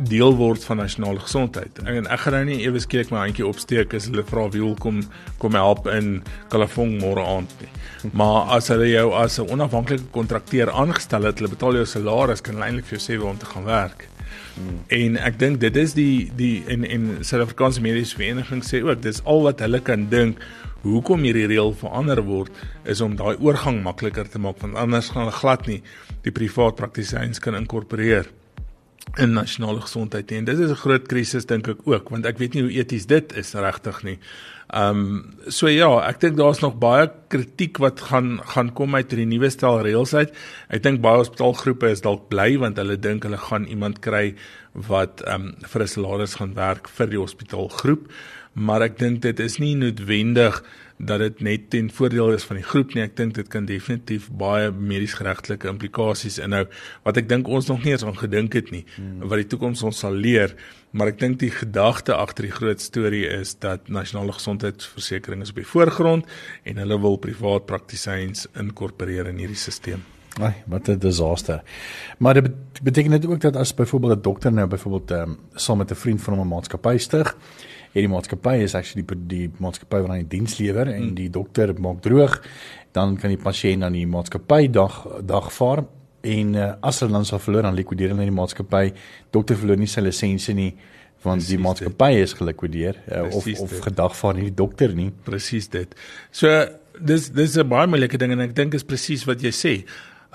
deel 0.10 0.34
word 0.36 0.64
van 0.66 0.80
nasionale 0.82 1.20
gesondheid. 1.22 1.78
En 1.86 2.08
ek 2.10 2.24
gaan 2.24 2.34
nou 2.34 2.46
nie 2.48 2.64
ewe 2.66 2.80
skielik 2.82 3.12
my 3.14 3.20
handjie 3.22 3.46
opsteek 3.46 3.94
as 3.94 4.08
hulle 4.10 4.24
vra 4.26 4.48
wie 4.50 4.64
wil 4.64 4.74
kom 4.82 5.04
kom 5.38 5.54
help 5.54 5.86
in 5.92 6.24
Kalafong 6.50 6.96
môre 7.04 7.22
aand 7.22 7.54
nie. 7.62 7.70
Maar 8.18 8.56
as 8.58 8.72
hulle 8.74 8.90
jou 8.90 9.14
as 9.14 9.40
'n 9.40 9.50
onafhanklike 9.54 10.10
kontrakteur 10.12 10.72
aangestel 10.72 11.30
het, 11.30 11.38
hulle 11.38 11.54
betaal 11.54 11.74
jou 11.74 11.86
salaris, 11.86 12.42
kan 12.42 12.56
hulle 12.56 12.66
eintlik 12.66 12.86
vir 12.86 12.98
jou 12.98 13.06
sê 13.06 13.22
waar 13.22 13.32
om 13.32 13.38
te 13.38 13.46
gaan 13.46 13.66
werk. 13.66 14.08
Hmm. 14.56 14.80
En 14.88 15.18
ek 15.18 15.40
dink 15.40 15.60
dit 15.60 15.76
is 15.76 15.94
die 15.94 16.32
die 16.36 16.64
in 16.68 16.84
in 16.84 17.18
Suid-Afrikaanse 17.22 17.82
Mediese 17.82 18.16
Vereniging 18.16 18.64
sê 18.64 18.82
ook 18.84 19.02
dis 19.02 19.22
al 19.24 19.42
wat 19.44 19.60
hulle 19.60 19.80
kan 19.80 20.10
dink 20.10 20.40
hoekom 20.82 21.24
hierdie 21.26 21.48
reël 21.50 21.74
verander 21.74 22.22
word 22.24 22.52
is 22.86 23.02
om 23.02 23.16
daai 23.16 23.36
oorgang 23.42 23.84
makliker 23.84 24.28
te 24.30 24.40
maak 24.40 24.62
want 24.62 24.76
anders 24.76 25.10
gaan 25.10 25.26
hulle 25.26 25.40
glad 25.40 25.68
nie 25.68 25.82
die 26.24 26.32
privaat 26.32 26.76
praktisyns 26.76 27.40
kan 27.40 27.58
inkorporeer 27.58 28.30
in 29.18 29.32
nasionale 29.34 29.82
gesondheid 29.82 30.32
en 30.32 30.46
dit 30.46 30.60
is 30.60 30.72
'n 30.72 30.84
groot 30.84 31.08
krisis 31.08 31.46
dink 31.46 31.68
ek 31.68 31.86
ook 31.86 32.10
want 32.10 32.26
ek 32.26 32.38
weet 32.38 32.54
nie 32.54 32.64
hoe 32.64 32.72
eties 32.72 33.06
dit 33.06 33.36
is 33.38 33.54
regtig 33.54 34.04
nie. 34.04 34.20
Ehm 34.74 35.00
um, 35.00 35.36
so 35.48 35.68
ja, 35.68 35.88
ek 36.10 36.20
dink 36.20 36.38
daar's 36.38 36.60
nog 36.60 36.80
baie 36.82 37.12
kritiek 37.30 37.78
wat 37.78 38.02
gaan 38.02 38.40
gaan 38.44 38.74
kom 38.74 38.96
uit 38.96 39.12
hierdie 39.12 39.30
nuwe 39.30 39.50
stel 39.50 39.82
reëls 39.86 40.14
uit. 40.14 40.34
Ek 40.70 40.84
dink 40.84 41.02
baie 41.02 41.22
hospitaalgroepe 41.22 41.92
is 41.92 42.02
dalk 42.02 42.30
bly 42.30 42.58
want 42.58 42.78
hulle 42.78 42.98
dink 42.98 43.24
hulle 43.24 43.38
gaan 43.38 43.68
iemand 43.68 44.02
kry 44.02 44.36
wat 44.74 45.22
ehm 45.22 45.42
um, 45.42 45.56
vir 45.62 45.82
'n 45.82 45.88
salaris 45.88 46.36
gaan 46.36 46.54
werk 46.56 46.90
vir 46.90 47.08
die 47.08 47.22
hospitaalgroep, 47.22 48.10
maar 48.54 48.82
ek 48.82 48.98
dink 48.98 49.22
dit 49.22 49.40
is 49.40 49.60
nie 49.60 49.76
noodwendig 49.76 50.64
dat 50.98 51.20
dit 51.20 51.42
net 51.44 51.70
ten 51.70 51.90
voordeel 51.92 52.32
is 52.32 52.44
van 52.48 52.56
die 52.56 52.66
groep 52.66 52.94
nie. 52.96 53.04
Ek 53.04 53.18
dink 53.18 53.36
dit 53.36 53.48
kan 53.52 53.68
definitief 53.68 54.30
baie 54.32 54.72
medies 54.72 55.18
geregtelike 55.20 55.68
implikasies 55.68 56.40
inhou 56.40 56.64
wat 57.04 57.20
ek 57.20 57.28
dink 57.30 57.48
ons 57.52 57.68
nog 57.68 57.84
nie 57.84 57.92
eens 57.92 58.06
aan 58.08 58.18
gedink 58.18 58.56
het 58.56 58.72
nie 58.72 58.86
hmm. 58.96 59.28
wat 59.28 59.44
die 59.44 59.50
toekoms 59.52 59.84
ons 59.84 60.00
sal 60.06 60.16
leer. 60.16 60.56
Maar 60.96 61.12
ek 61.12 61.20
dink 61.20 61.40
die 61.44 61.52
gedagte 61.52 62.16
agter 62.16 62.48
die 62.48 62.56
groot 62.56 62.82
storie 62.82 63.26
is 63.28 63.58
dat 63.60 63.90
nasionale 63.92 64.32
gesondheidsversekering 64.38 65.44
is 65.44 65.52
op 65.52 65.60
die 65.60 65.68
voorgrond 65.68 66.30
en 66.64 66.80
hulle 66.80 67.00
wil 67.04 67.20
privaat 67.20 67.68
praktisyns 67.68 68.48
inkorporeer 68.56 69.28
in 69.34 69.42
hierdie 69.44 69.60
stelsel. 69.60 70.04
Ai, 70.40 70.52
wat 70.68 70.90
'n 70.90 71.00
disaster. 71.00 71.62
Maar 72.20 72.34
dit 72.34 72.52
beteken 72.84 73.12
dit 73.12 73.26
ook 73.26 73.42
dat 73.42 73.56
as 73.56 73.74
byvoorbeeld 73.74 74.18
'n 74.18 74.22
dokter 74.22 74.52
nou 74.52 74.68
byvoorbeeld 74.68 75.12
ehm 75.12 75.30
um, 75.30 75.40
saam 75.54 75.78
met 75.78 75.92
'n 75.92 75.96
vriend 75.96 76.22
van 76.22 76.34
hom 76.34 76.48
'n 76.48 76.54
maatskappy 76.56 76.98
stig 76.98 77.36
hierdie 77.96 78.12
maatskappy 78.12 78.58
is 78.66 78.76
actually 78.76 79.06
die, 79.08 79.20
die 79.32 79.46
maatskappy 79.64 80.02
wat 80.04 80.12
aan 80.12 80.24
die 80.26 80.32
diens 80.38 80.58
lewer 80.60 80.92
en 80.92 81.14
die 81.16 81.30
dokter 81.32 81.72
maak 81.80 82.02
droog, 82.04 82.42
dan 82.96 83.16
kan 83.20 83.32
die 83.32 83.40
pasiënt 83.42 83.88
aan 83.88 83.96
die 83.96 84.08
maatskappy 84.10 84.68
dag 84.76 85.00
dag 85.24 85.48
vaar 85.56 85.86
en 86.26 86.56
uh, 86.58 86.72
as 86.84 87.00
hulle 87.04 87.14
dan 87.14 87.28
sal 87.28 87.40
verloor 87.40 87.68
dan 87.68 87.78
likwideer 87.78 88.12
hulle 88.14 88.28
die 88.28 88.36
maatskappy. 88.36 88.90
Dokter 89.36 89.60
verloor 89.60 89.80
nie 89.80 89.90
sy 89.92 90.04
lisensie 90.04 90.58
nie 90.58 90.74
want 91.26 91.42
Precies 91.42 91.56
die 91.56 91.62
maatskappy 91.64 92.10
is 92.22 92.36
gelikwideer 92.38 93.00
uh, 93.10 93.24
of 93.34 93.48
of 93.64 93.78
gedagvaar 93.88 94.36
nie 94.38 94.50
die 94.50 94.58
dokter 94.58 94.94
nie. 94.98 95.12
Presies 95.26 95.72
dit. 95.74 95.96
So 96.36 96.52
dis 97.00 97.32
dis 97.34 97.58
'n 97.58 97.70
baie 97.70 97.88
moeilike 97.88 98.18
ding 98.18 98.36
en 98.36 98.44
ek 98.46 98.56
dink 98.56 98.76
is 98.76 98.84
presies 98.84 99.26
wat 99.26 99.42
jy 99.42 99.54
sê. 99.54 99.74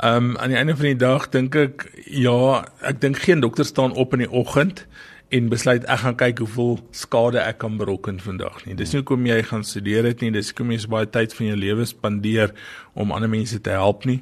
Ehm 0.00 0.30
um, 0.30 0.36
aan 0.38 0.48
die 0.48 0.56
einde 0.56 0.76
van 0.76 0.88
die 0.88 0.96
dag 0.96 1.28
dink 1.28 1.56
ek 1.56 1.86
ja, 2.06 2.64
ek 2.80 3.00
dink 3.00 3.18
geen 3.18 3.40
dokter 3.40 3.64
staan 3.64 3.92
op 3.92 4.14
in 4.16 4.24
die 4.24 4.32
oggend 4.32 4.86
en 5.30 5.48
besluit 5.48 5.84
ek 5.86 6.02
gaan 6.02 6.16
kyk 6.18 6.40
hoeveel 6.42 6.78
skade 6.96 7.38
ek 7.42 7.60
kan 7.62 7.76
berokken 7.78 8.18
vandag 8.22 8.64
nie. 8.66 8.74
Dis 8.78 8.92
nie 8.92 9.00
hoekom 9.00 9.26
jy 9.28 9.42
gaan 9.46 9.62
studeer 9.66 10.08
het 10.10 10.24
nie, 10.24 10.32
dis 10.34 10.50
hoekom 10.50 10.72
jy 10.74 10.80
so 10.82 10.90
baie 10.90 11.06
tyd 11.06 11.34
van 11.36 11.52
jou 11.52 11.58
lewe 11.60 11.86
spandeer 11.86 12.54
om 12.98 13.14
ander 13.14 13.30
mense 13.30 13.60
te 13.62 13.76
help 13.76 14.08
nie. 14.10 14.20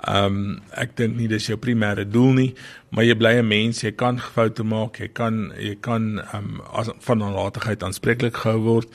Ehm 0.00 0.36
um, 0.36 0.60
ek 0.80 0.94
dink 0.96 1.16
nie 1.16 1.28
dis 1.28 1.48
jou 1.48 1.58
primêre 1.60 2.06
doel 2.08 2.36
nie, 2.36 2.50
maar 2.90 3.04
jy 3.04 3.16
bly 3.20 3.34
'n 3.40 3.48
mens, 3.48 3.82
jy 3.84 3.92
kan 3.92 4.18
foute 4.18 4.64
maak, 4.64 5.00
jy 5.00 5.08
kan 5.08 5.52
jy 5.58 5.76
kan 5.80 6.18
ehm 6.18 6.60
um, 6.60 6.94
van 7.00 7.18
nalatigheid 7.18 7.82
aanspreeklik 7.82 8.36
gehou 8.36 8.60
word 8.60 8.88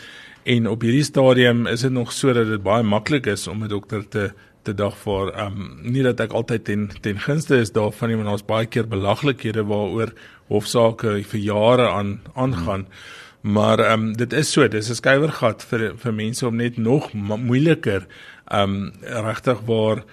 en 0.45 0.67
op 0.69 0.84
hierdie 0.86 1.03
stadium 1.03 1.65
is 1.67 1.81
dit 1.81 1.91
nog 1.91 2.12
so 2.13 2.34
dat 2.34 2.45
dit 2.48 2.62
baie 2.62 2.84
maklik 2.86 3.25
is 3.25 3.48
om 3.48 3.63
'n 3.63 3.67
dokter 3.67 4.07
te 4.07 4.31
te 4.65 4.74
dag 4.74 4.95
vir 5.03 5.31
ehm 5.34 5.60
um, 5.62 5.67
nie 5.95 6.03
dat 6.05 6.19
ek 6.25 6.34
altyd 6.34 6.65
ten 6.65 6.89
ten 7.01 7.19
gunste 7.19 7.60
is 7.62 7.72
daarvan 7.75 8.10
nie, 8.10 8.17
maar 8.17 8.31
daar's 8.34 8.48
baie 8.48 8.65
keer 8.65 8.89
belaglikhede 8.89 9.65
waaroor 9.69 10.13
hofsaake 10.50 11.22
vir 11.24 11.39
jare 11.39 11.89
aan 11.89 12.19
aangaan. 12.34 12.89
Hmm. 12.89 13.24
Maar 13.55 13.79
ehm 13.79 14.07
um, 14.10 14.13
dit 14.17 14.34
is 14.34 14.51
so, 14.51 14.67
dis 14.67 14.89
'n 14.89 15.01
skuiwergat 15.01 15.63
vir 15.63 15.93
vir 15.98 16.13
mense 16.13 16.48
om 16.48 16.55
net 16.55 16.77
nog 16.77 17.13
moeiliker 17.13 18.07
ehm 18.45 18.74
um, 18.74 18.93
regtig 19.01 19.60
waar 19.65 20.03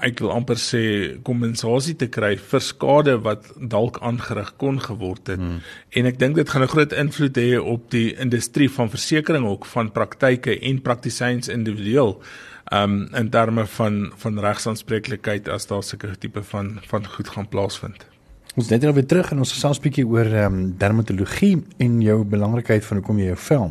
ek 0.00 0.20
wil 0.20 0.30
amper 0.32 0.56
sê 0.56 0.82
kompensasie 1.22 1.96
te 2.00 2.08
kry 2.08 2.36
vir 2.36 2.62
skade 2.64 3.16
wat 3.24 3.50
dalk 3.56 3.98
aangerig 4.00 4.54
kon 4.56 4.80
geword 4.80 5.26
het. 5.26 5.40
Hmm. 5.40 5.60
En 5.90 6.06
ek 6.06 6.18
dink 6.18 6.36
dit 6.36 6.48
gaan 6.48 6.62
'n 6.62 6.74
groot 6.74 6.92
invloed 6.92 7.36
hê 7.36 7.58
op 7.58 7.90
die 7.90 8.14
industrie 8.14 8.70
van 8.70 8.90
versekerings 8.90 9.48
ook 9.48 9.66
van 9.66 9.92
praktyke 9.92 10.58
en 10.60 10.82
praktisyns 10.82 11.48
individueel 11.48 12.22
um 12.70 13.08
in 13.14 13.30
terme 13.30 13.66
van 13.66 14.12
van 14.16 14.38
regsanspreeklikheid 14.38 15.48
as 15.48 15.66
daar 15.66 15.82
sulke 15.82 16.16
tipe 16.18 16.42
van 16.42 16.78
van 16.86 17.06
goed 17.06 17.28
gaan 17.28 17.48
plaasvind. 17.48 18.06
Ons 18.54 18.68
net 18.68 18.82
nou 18.82 18.94
weer 18.94 19.06
terug 19.06 19.30
en 19.30 19.38
ons 19.38 19.52
gesels 19.52 19.80
bietjie 19.82 20.06
oor 20.06 20.26
um 20.44 20.62
dermatologie 20.78 21.56
en 21.78 22.00
jou 22.02 22.24
belangrikheid 22.24 22.84
van 22.84 23.00
hoekom 23.00 23.18
jy 23.18 23.32
jou 23.32 23.40
vel 23.48 23.70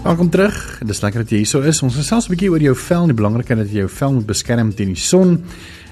Welkom 0.00 0.30
terug. 0.30 0.78
Dit 0.78 0.94
is 0.94 1.02
lekker 1.04 1.20
dat 1.20 1.32
jy 1.32 1.42
hier 1.42 1.48
so 1.48 1.60
is. 1.60 1.82
Ons 1.84 1.98
gesels 2.00 2.24
'n 2.24 2.32
bietjie 2.32 2.48
oor 2.48 2.62
jou 2.64 2.72
vel 2.74 3.02
en 3.02 3.10
die 3.12 3.16
belangrikheid 3.18 3.58
dat 3.58 3.68
jy 3.68 3.82
jou 3.84 3.88
vel 3.88 4.12
moet 4.12 4.26
beskerm 4.26 4.72
teen 4.72 4.94
die 4.94 4.96
son. 4.96 5.44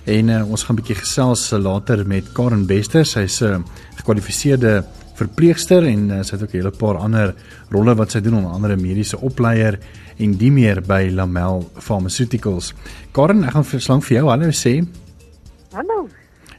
En 0.07 0.29
uh, 0.29 0.50
ons 0.50 0.62
gaan 0.65 0.77
'n 0.77 0.81
bietjie 0.81 0.97
gesels 0.97 1.53
uh, 1.53 1.59
later 1.61 2.07
met 2.07 2.33
Karen 2.33 2.65
Bester. 2.67 3.05
Sy's 3.05 3.43
'n 3.43 3.45
uh, 3.45 3.59
gekwalifiseerde 3.97 4.85
verpleegster 5.15 5.85
en 5.85 6.11
uh, 6.11 6.23
sy 6.23 6.37
het 6.37 6.43
ook 6.43 6.55
'n 6.55 6.57
hele 6.57 6.71
paar 6.71 6.97
ander 6.97 7.35
rolle 7.71 7.95
wat 7.95 8.11
sy 8.11 8.21
doen 8.21 8.37
onder 8.37 8.50
andere 8.50 8.77
mediese 8.77 9.21
opleier 9.21 9.79
en 10.17 10.38
die 10.38 10.50
meer 10.50 10.81
by 10.81 11.11
Lamel 11.12 11.71
Pharmaceuticals. 11.77 12.73
Karen, 13.12 13.45
ek 13.45 13.53
gaan 13.53 13.65
verslang 13.65 14.03
vir 14.05 14.17
jou 14.17 14.29
hallo 14.29 14.49
sê. 14.49 14.87
Hallo. 15.73 16.09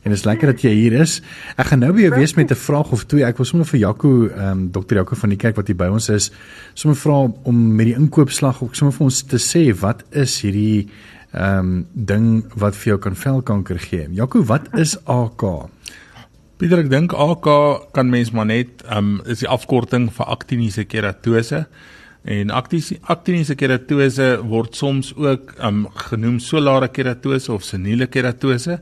En 0.04 0.12
dit 0.12 0.18
is 0.20 0.26
lekker 0.26 0.54
dat 0.54 0.62
jy 0.64 0.72
hier 0.72 0.96
is. 1.02 1.18
Ek 1.60 1.72
gaan 1.72 1.82
nou 1.84 1.92
weer 1.94 2.14
wees 2.16 2.34
met 2.38 2.52
'n 2.52 2.56
vraag 2.56 2.92
of 2.92 3.06
twee. 3.06 3.26
Ek 3.26 3.38
wil 3.38 3.46
sommer 3.46 3.68
vir 3.68 3.80
Jaco, 3.80 4.28
ehm 4.28 4.52
um, 4.52 4.72
dokter 4.72 4.98
Jaco 4.98 5.16
van 5.16 5.30
die 5.30 5.38
kerk 5.38 5.56
wat 5.56 5.68
hier 5.68 5.76
by 5.76 5.88
ons 5.88 6.10
is, 6.10 6.32
sommer 6.74 6.98
vra 6.98 7.32
om 7.44 7.76
met 7.76 7.86
die 7.86 7.96
inkoopslag 7.96 8.64
ook 8.64 8.76
sommer 8.76 8.96
vir 8.96 9.04
ons 9.04 9.24
te 9.24 9.38
sê 9.38 9.74
wat 9.80 10.04
is 10.12 10.42
hierdie 10.42 10.88
ehm 11.34 11.60
um, 11.60 11.88
ding 11.94 12.46
wat 12.56 12.76
vir 12.76 12.94
jou 12.94 13.00
kan 13.00 13.16
velkanker 13.16 13.80
gee. 13.80 14.08
Jaco, 14.12 14.44
wat 14.44 14.68
is 14.74 14.98
AK? 15.06 15.70
Pieter, 16.58 16.80
ek 16.80 16.90
dink 16.90 17.14
AK 17.14 17.48
kan 17.92 18.10
mens 18.10 18.32
maar 18.32 18.46
net 18.46 18.84
ehm 18.88 18.98
um, 18.98 19.22
is 19.26 19.40
die 19.40 19.48
afkorting 19.48 20.10
vir 20.12 20.26
aktiniese 20.26 20.86
keratose. 20.86 21.66
En 22.24 22.50
aktiniese 22.52 23.56
keratose 23.56 24.40
word 24.44 24.76
soms 24.76 25.14
ook 25.16 25.54
um, 25.64 25.88
genoem 26.10 26.40
solare 26.40 26.88
keratose 26.88 27.54
of 27.54 27.64
seniele 27.64 28.08
keratose. 28.08 28.80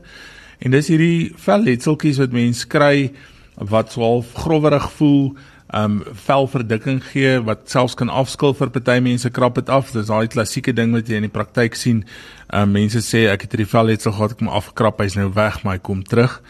En 0.58 0.74
dis 0.74 0.88
hierdie 0.90 1.32
velletseltjies 1.38 2.18
wat 2.18 2.34
mense 2.34 2.66
kry 2.66 3.12
wat 3.58 3.92
so 3.92 4.02
half 4.02 4.34
growwerig 4.34 4.90
voel, 4.98 5.36
um 5.74 5.98
velverdikking 6.24 7.02
gee 7.10 7.34
wat 7.44 7.66
selfs 7.68 7.96
kan 7.98 8.08
afskil 8.08 8.54
vir 8.56 8.70
party 8.72 9.00
mense 9.04 9.28
krap 9.30 9.58
dit 9.60 9.68
af. 9.68 9.92
Dis 9.92 10.08
daai 10.08 10.30
klassieke 10.32 10.72
ding 10.72 10.94
wat 10.96 11.08
jy 11.08 11.20
in 11.20 11.28
die 11.28 11.34
praktyk 11.34 11.76
sien. 11.76 12.04
Um 12.48 12.72
mense 12.72 13.02
sê 13.04 13.26
ek 13.28 13.44
het 13.44 13.56
hierdie 13.56 13.68
velletsel 13.68 14.14
gehad, 14.16 14.36
ek 14.36 14.46
moet 14.46 14.56
afkrap, 14.62 15.02
hy's 15.04 15.18
nou 15.18 15.28
weg, 15.36 15.62
maar 15.64 15.76
hy 15.76 15.84
kom 15.84 16.02
terug. 16.02 16.40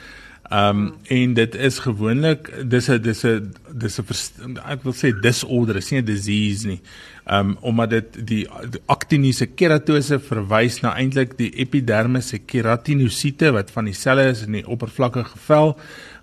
Um, 0.48 0.94
en 1.12 1.34
dit 1.36 1.54
is 1.54 1.78
gewoonlik 1.84 2.48
dis 2.70 2.88
'n 2.88 3.02
dis 3.02 3.24
'n 3.24 3.52
dis 3.72 3.98
'n 4.00 4.56
ek 4.64 4.82
wil 4.82 4.94
sê 4.94 5.12
disorder, 5.12 5.76
is 5.76 5.90
nie 5.90 6.00
'n 6.00 6.04
disease 6.04 6.66
nie. 6.66 6.80
Um, 7.28 7.58
omdat 7.60 7.90
dit 7.90 8.14
die, 8.24 8.44
aktiniese 8.88 9.50
keratose 9.52 10.16
verwys 10.16 10.78
na 10.80 10.94
eintlik 10.96 11.34
die 11.36 11.50
epidermisse 11.60 12.38
keratinosiete 12.48 13.50
wat 13.52 13.68
van 13.74 13.84
die 13.90 13.92
selle 13.92 14.30
is 14.30 14.46
in 14.46 14.56
die 14.56 14.64
oppervlakkige 14.64 15.36
vel 15.44 15.74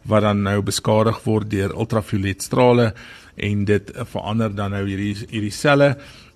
wat 0.09 0.25
dan 0.25 0.41
nou 0.47 0.63
beskadig 0.65 1.19
word 1.27 1.51
deur 1.51 1.75
ultraviolet 1.77 2.41
strale 2.41 2.87
en 3.35 3.67
dit 3.69 3.91
verander 4.15 4.57
dan 4.57 4.73
nou 4.73 4.81
hierdie 4.87 5.13
hierdie 5.29 5.53
selle 5.53 5.91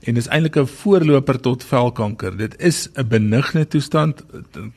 en 0.08 0.16
dis 0.16 0.30
eintlik 0.32 0.58
'n 0.58 0.68
voorloper 0.68 1.40
tot 1.40 1.64
velkanker. 1.64 2.38
Dit 2.38 2.56
is 2.62 2.90
'n 2.96 3.08
benigne 3.08 3.68
toestand. 3.68 4.24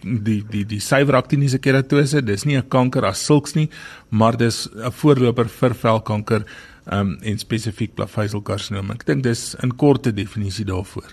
Die 0.02 0.44
die 0.50 0.64
die 0.66 0.80
suiwer 0.80 1.14
aktiniese 1.16 1.58
keratose, 1.58 2.24
dis 2.24 2.44
nie 2.44 2.56
'n 2.56 2.68
kanker 2.68 3.04
as 3.04 3.24
sulks 3.24 3.54
nie, 3.54 3.68
maar 4.08 4.36
dis 4.36 4.68
'n 4.72 4.90
voorloper 4.90 5.48
vir 5.48 5.74
velkanker 5.74 6.44
um, 6.90 7.16
en 7.22 7.38
spesifiek 7.38 7.94
plaveisselkarsinoom. 7.94 8.90
Ek 8.94 9.04
dink 9.06 9.22
dis 9.22 9.54
'n 9.62 9.76
korte 9.76 10.12
definisie 10.12 10.64
daarvoor. 10.64 11.10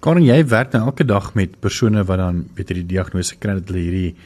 Kan 0.00 0.22
jy 0.22 0.46
werk 0.46 0.72
nou 0.72 0.86
elke 0.86 1.04
dag 1.04 1.34
met 1.34 1.60
persone 1.60 2.04
wat 2.04 2.18
dan 2.18 2.48
weet 2.54 2.68
jy 2.68 2.74
die 2.74 2.94
diagnose 2.96 3.36
kry 3.38 3.54
dat 3.54 3.68
hulle 3.68 3.84
hierdie 3.84 4.16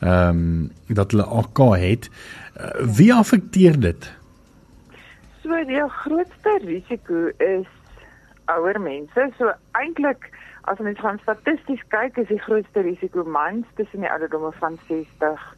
ehm 0.00 0.28
um, 0.28 0.70
dat 0.88 1.10
hulle 1.10 1.24
AK 1.24 1.58
het. 1.76 2.10
Uh, 2.56 2.86
wie 2.96 3.12
affekteer 3.14 3.80
dit? 3.80 4.12
So 5.42 5.64
die 5.64 5.88
grootste 5.88 6.58
risiko 6.64 7.30
is 7.38 7.68
ouer 8.46 8.80
mense. 8.80 9.30
So 9.38 9.52
eintlik 9.72 10.30
as 10.62 10.78
ons 10.78 11.00
van 11.00 11.18
statisties 11.22 11.82
kyk, 11.88 12.16
is 12.16 12.28
die 12.28 12.40
grootste 12.40 12.80
risiko 12.80 13.24
mans 13.24 13.66
tussen 13.74 14.00
die 14.00 14.10
ouderdomme 14.10 14.52
van 14.58 14.78
60 14.88 15.56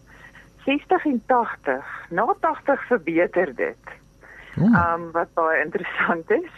60 0.65 1.05
en 1.05 1.23
80. 1.27 2.07
Na 2.11 2.35
80 2.41 2.87
verbeter 2.87 3.55
dit. 3.55 4.01
Ehm 4.56 5.02
um, 5.02 5.11
wat 5.12 5.35
baie 5.35 5.62
interessant 5.64 6.30
is. 6.30 6.54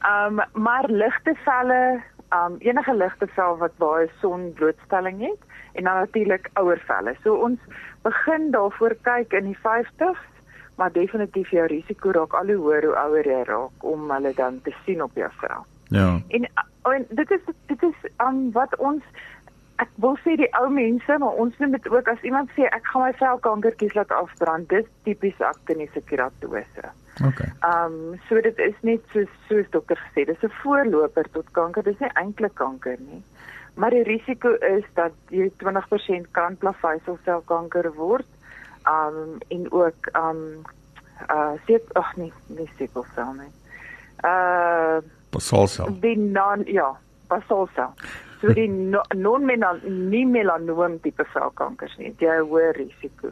Ehm 0.00 0.38
um, 0.38 0.62
maar 0.62 0.90
ligte 0.90 1.34
velle, 1.44 2.02
ehm 2.28 2.52
um, 2.52 2.56
enige 2.58 2.94
ligte 2.94 3.26
vel 3.26 3.56
wat 3.56 3.76
baie 3.76 4.10
sonblootstelling 4.20 5.20
het 5.20 5.40
en 5.72 5.84
dan 5.84 5.94
natuurlik 5.94 6.50
ouer 6.52 6.82
velle. 6.86 7.14
So 7.22 7.34
ons 7.34 7.58
begin 8.02 8.50
daarvoor 8.50 8.96
kyk 9.02 9.32
in 9.32 9.44
die 9.44 9.58
50s 9.58 10.30
maar 10.76 10.92
definitief 10.92 11.50
jou 11.50 11.66
risiko 11.66 12.10
raak 12.10 12.34
al 12.34 12.46
hoe 12.46 12.56
hoër 12.56 12.84
hoe 12.84 12.96
ouer 12.96 13.28
jy 13.28 13.42
raak 13.48 13.84
om 13.86 14.10
hulle 14.10 14.32
dan 14.34 14.60
te 14.62 14.72
sien 14.84 15.02
op 15.02 15.14
jou 15.14 15.28
vel. 15.40 15.66
Ja. 15.92 16.20
En, 16.28 16.48
en 16.82 17.06
dit 17.10 17.30
is 17.30 17.44
dit 17.66 17.82
is 17.82 18.08
um, 18.24 18.48
wat 18.52 18.76
ons 18.76 19.02
ek 19.82 19.90
wil 20.04 20.16
sê 20.24 20.36
die 20.40 20.48
ou 20.60 20.68
mense, 20.72 21.18
maar 21.18 21.38
ons 21.44 21.58
noem 21.62 21.76
dit 21.76 21.88
ook 21.90 22.08
as 22.12 22.26
iemand 22.28 22.50
sê 22.56 22.68
ek 22.70 22.86
gaan 22.90 23.06
my 23.06 23.12
vel 23.20 23.40
kankertjies 23.46 23.94
laat 23.98 24.14
afbrand, 24.16 24.68
dis 24.70 24.88
tipies 25.06 25.40
aktiniese 25.52 26.02
keratose. 26.10 26.92
Okay. 27.20 27.50
Ehm 27.68 27.98
um, 28.12 28.20
so 28.28 28.40
dit 28.40 28.58
is 28.58 28.78
net 28.82 29.02
so 29.12 29.24
soos 29.48 29.68
dokter 29.74 30.00
gesê, 30.06 30.26
dis 30.26 30.44
'n 30.44 30.54
voorloper 30.62 31.28
tot 31.32 31.50
kanker, 31.52 31.84
dis 31.84 32.00
nie 32.00 32.12
eintlik 32.14 32.54
kanker 32.54 32.96
nie. 33.00 33.22
Maar 33.74 33.90
die 33.90 34.02
risiko 34.04 34.52
is 34.60 34.84
dat 34.94 35.12
jy 35.32 35.48
20% 35.64 36.30
kan 36.36 36.56
plaveisselselkanker 36.56 37.92
word 37.96 38.28
um 38.88 39.38
en 39.48 39.72
ook 39.72 40.08
um 40.16 40.64
uh 41.30 41.52
sit 41.66 41.94
ag 41.94 42.16
nee, 42.16 42.32
nie 42.46 42.70
sikelsel 42.76 43.32
nie. 43.32 43.52
Uh 44.24 45.00
basalsel. 45.30 46.00
Die 46.00 46.18
non 46.18 46.64
ja, 46.66 46.96
basalsel. 47.28 47.94
So 48.42 48.50
die 48.58 48.66
no- 48.68 49.06
non-melanoom 49.14 50.96
tipe 51.04 51.24
velkankers 51.30 51.94
nie, 51.98 52.10
jy 52.18 52.40
'n 52.40 52.48
hoë 52.50 52.72
risiko. 52.74 53.30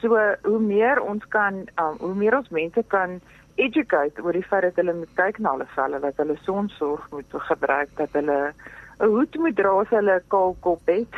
So 0.00 0.14
hoe 0.44 0.60
meer 0.62 1.00
ons 1.02 1.24
kan 1.34 1.66
um, 1.82 1.96
hoe 1.98 2.14
meer 2.14 2.36
ons 2.36 2.52
mense 2.54 2.84
kan 2.86 3.20
educate 3.58 4.22
oor 4.22 4.32
die 4.32 4.46
feit 4.46 4.62
dat 4.62 4.78
hulle 4.78 4.94
moet 4.94 5.14
kyk 5.18 5.40
na 5.42 5.56
hulle 5.56 5.66
velle, 5.74 5.98
dat 5.98 6.20
hulle 6.22 6.36
sonsorg 6.46 7.10
moet 7.10 7.34
gebruik, 7.50 7.90
dat 7.98 8.14
hulle 8.14 8.54
'n 9.00 9.10
hoed 9.10 9.34
moet 9.42 9.56
dra 9.56 9.74
as 9.80 9.90
hulle 9.90 10.20
'n 10.20 10.28
kaal 10.28 10.56
kop 10.60 10.86
het. 10.86 11.14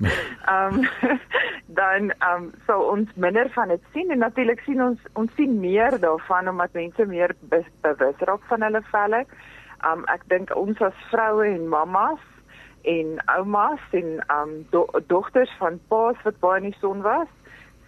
Ehm 0.00 0.80
um, 0.80 0.88
dan 1.80 2.10
ehm 2.10 2.42
um, 2.42 2.50
sou 2.66 2.80
ons 2.90 3.08
minder 3.14 3.50
van 3.52 3.68
dit 3.68 3.84
sien 3.92 4.10
en 4.10 4.18
natuurlik 4.18 4.60
sien 4.64 4.82
ons 4.82 4.98
ons 5.12 5.30
sien 5.36 5.60
meer 5.60 6.00
daarvan 6.00 6.48
omdat 6.48 6.72
mense 6.72 7.06
meer 7.06 7.36
be 7.40 7.64
bewus 7.80 8.18
raak 8.18 8.44
van 8.48 8.62
hulle 8.62 8.82
velle. 8.82 9.24
Um, 9.84 10.04
ek 10.06 10.22
dink 10.28 10.56
ons 10.56 10.80
as 10.80 11.08
vroue 11.10 11.44
en 11.44 11.68
mammas 11.68 12.31
en 12.82 13.18
oumas 13.36 13.80
en 13.90 14.18
um, 14.34 14.54
do 14.70 14.86
dogters 15.06 15.50
van 15.58 15.80
paas 15.88 16.18
wat 16.24 16.38
baie 16.40 16.60
in 16.62 16.70
die 16.70 16.78
son 16.80 17.02
was, 17.02 17.28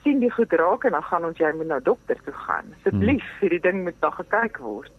sien 0.04 0.20
die 0.20 0.32
goed 0.32 0.52
raak 0.52 0.84
en 0.84 0.96
dan 0.96 1.06
gaan 1.08 1.24
ons 1.24 1.40
jy 1.40 1.52
moet 1.56 1.70
na 1.70 1.80
dokter 1.80 2.18
toe 2.24 2.34
gaan. 2.46 2.72
Asseblief, 2.78 3.24
hmm. 3.24 3.40
hierdie 3.40 3.62
ding 3.64 3.82
moet 3.86 4.00
nog 4.04 4.18
gekyk 4.20 4.60
word. 4.62 4.92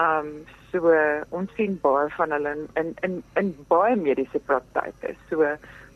Um, 0.00 0.44
so 0.72 0.90
ons 1.30 1.52
sien 1.58 1.78
baie 1.82 2.10
van 2.16 2.34
hulle 2.34 2.56
in 2.56 2.66
in 2.80 2.92
in, 3.06 3.22
in 3.40 3.54
baie 3.70 3.96
mediese 3.96 4.40
praktyke. 4.46 5.14
So 5.30 5.54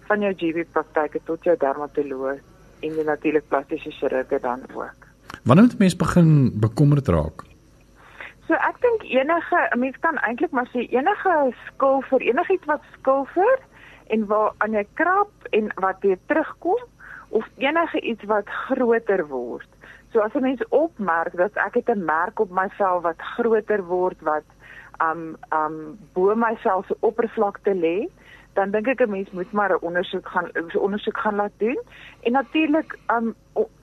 van 0.08 0.24
jou 0.24 0.32
GP 0.40 0.64
praktyke 0.72 1.20
tot 1.28 1.44
jou 1.44 1.56
dermatoloog 1.60 2.40
en 2.82 2.96
jy 2.96 3.04
natuurlik 3.04 3.48
plastiese 3.50 3.92
chirurge 3.98 4.40
dan 4.40 4.64
ook. 4.74 5.06
Wanneer 5.44 5.66
moet 5.66 5.78
mens 5.78 5.96
begin 5.96 6.30
bekommerd 6.60 7.08
raak? 7.08 7.47
So 8.48 8.56
ek 8.64 8.78
dink 8.80 9.02
enige 9.12 9.58
mens 9.76 9.96
kan 10.00 10.16
eintlik 10.24 10.54
maar 10.56 10.68
sê 10.72 10.86
enige 10.88 11.32
skil 11.66 11.98
vir 12.10 12.22
enigiets 12.30 12.68
wat 12.70 12.86
skil 12.94 13.26
vir 13.34 13.58
en 14.14 14.22
waar 14.30 14.54
aan 14.64 14.72
jy 14.72 14.84
krap 14.96 15.50
en 15.58 15.68
wat 15.84 16.00
weer 16.00 16.16
terugkom 16.32 16.80
of 17.28 17.44
enige 17.60 18.00
iets 18.00 18.24
wat 18.30 18.48
groter 18.48 19.26
word. 19.28 19.68
So 20.12 20.24
as 20.24 20.32
'n 20.32 20.46
mens 20.48 20.64
opmerk 20.68 21.36
dat 21.36 21.60
ek 21.66 21.74
het 21.74 21.90
'n 21.92 22.04
merk 22.04 22.40
op 22.40 22.50
my 22.50 22.68
vel 22.78 23.00
wat 23.00 23.20
groter 23.36 23.84
word 23.84 24.16
wat 24.20 24.48
um 25.02 25.36
um 25.52 25.98
bo 26.14 26.34
my 26.34 26.56
vel 26.56 26.82
se 26.88 26.96
oppervlakte 27.00 27.74
lê, 27.74 28.08
dan 28.54 28.70
dink 28.70 28.88
ek 28.88 29.00
'n 29.00 29.10
mens 29.10 29.30
moet 29.30 29.52
maar 29.52 29.72
'n 29.72 29.84
ondersoek 29.84 30.28
gaan 30.28 30.48
'n 30.54 30.78
ondersoek 30.78 31.18
gaan 31.18 31.34
laat 31.34 31.56
doen. 31.58 31.78
En 32.22 32.32
natuurlik 32.32 32.98
um 33.10 33.34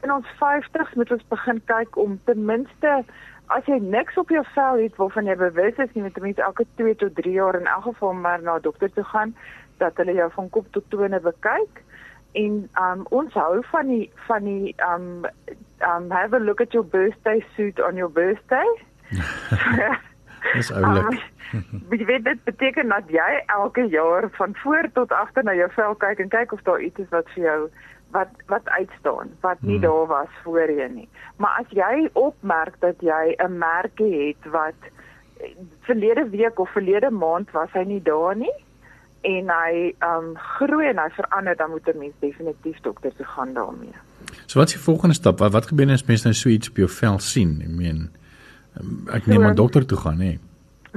in 0.01 0.11
ons 0.11 0.27
50s 0.41 0.95
moet 0.95 1.11
ons 1.11 1.27
begin 1.27 1.61
kyk 1.65 1.97
om 1.97 2.19
ten 2.23 2.45
minste 2.45 3.03
as 3.47 3.65
jy 3.65 3.77
niks 3.79 4.17
op 4.17 4.29
jou 4.29 4.43
vel 4.53 4.81
het 4.83 4.95
waarvan 4.95 5.25
jy 5.29 5.35
bewus 5.35 5.77
is 5.77 5.93
nie 5.93 6.03
met 6.03 6.17
mense 6.21 6.41
elke 6.41 6.65
2 6.75 6.95
tot 6.95 7.15
3 7.15 7.31
jaar 7.31 7.59
in 7.59 7.67
elk 7.67 7.83
geval 7.83 8.13
maar 8.13 8.41
na 8.41 8.57
'n 8.57 8.61
dokter 8.61 8.91
toe 8.93 9.03
gaan 9.03 9.35
dat 9.77 9.97
hulle 9.97 10.13
jou 10.13 10.31
van 10.31 10.49
kop 10.49 10.67
tot 10.71 10.83
tone 10.89 11.19
bekyk. 11.19 11.83
En 12.31 12.69
um 12.79 13.05
ons 13.09 13.33
hou 13.33 13.63
van 13.71 13.87
die 13.87 14.11
van 14.27 14.43
die 14.43 14.75
um 14.93 15.25
um 15.79 16.11
have 16.11 16.35
a 16.35 16.39
look 16.39 16.61
at 16.61 16.71
your 16.71 16.87
birthday 16.87 17.45
suit 17.55 17.81
on 17.81 17.95
your 17.95 18.11
birthday. 18.11 18.67
Dis 20.53 20.71
oulik. 20.75 21.21
Um, 21.53 21.83
Wie 21.89 22.05
weet 22.05 22.23
dit 22.23 22.43
beteken 22.43 22.87
dat 22.87 23.03
jy 23.07 23.43
elke 23.45 23.83
jaar 23.87 24.27
van 24.31 24.55
voor 24.55 24.89
tot 24.93 25.11
agter 25.11 25.43
na 25.43 25.53
jou 25.53 25.69
vel 25.71 25.95
kyk 25.95 26.19
en 26.19 26.29
kyk 26.29 26.51
of 26.51 26.61
daar 26.61 26.81
iets 26.81 26.99
is 26.99 27.09
wat 27.09 27.29
vir 27.35 27.43
jou 27.43 27.59
wat 28.11 28.27
wat 28.47 28.69
uitstaan, 28.69 29.29
wat 29.41 29.61
nie 29.61 29.79
hmm. 29.79 29.81
daar 29.81 30.07
was 30.07 30.33
voorheen 30.43 30.93
nie. 30.93 31.09
Maar 31.37 31.63
as 31.63 31.69
jy 31.69 32.09
opmerk 32.13 32.79
dat 32.79 32.95
jy 32.99 33.35
'n 33.37 33.57
merkie 33.57 34.27
het 34.27 34.51
wat 34.51 34.79
verlede 35.81 36.29
week 36.29 36.59
of 36.59 36.69
verlede 36.71 37.11
maand 37.11 37.51
was 37.51 37.69
hy 37.71 37.83
nie 37.83 38.01
daar 38.01 38.35
nie 38.35 38.55
en 39.21 39.49
hy 39.49 39.93
um 40.05 40.35
groei 40.37 40.87
en 40.87 40.97
hy 40.97 41.09
verander 41.09 41.55
dan 41.55 41.69
moet 41.69 41.87
'n 41.87 41.97
mens 41.97 42.13
definitief 42.19 42.79
dokter 42.81 43.15
toe 43.15 43.25
gaan 43.25 43.53
daarmee. 43.53 43.95
So 44.45 44.59
wat 44.59 44.67
is 44.67 44.73
die 44.73 44.83
volgende 44.83 45.15
stap? 45.15 45.39
Wat 45.39 45.51
wat 45.51 45.65
gebeur 45.65 45.91
as 45.91 46.05
mense 46.05 46.27
nou 46.27 46.35
so 46.35 46.49
iets 46.49 46.69
op 46.69 46.75
jou 46.75 46.89
vel 46.89 47.19
sien? 47.19 47.61
Ek 47.61 47.69
meen 47.69 48.09
ek 49.07 49.25
neem 49.25 49.41
so, 49.41 49.49
'n 49.49 49.55
dokter 49.55 49.85
toe 49.85 49.97
gaan, 49.97 50.17
nee 50.17 50.39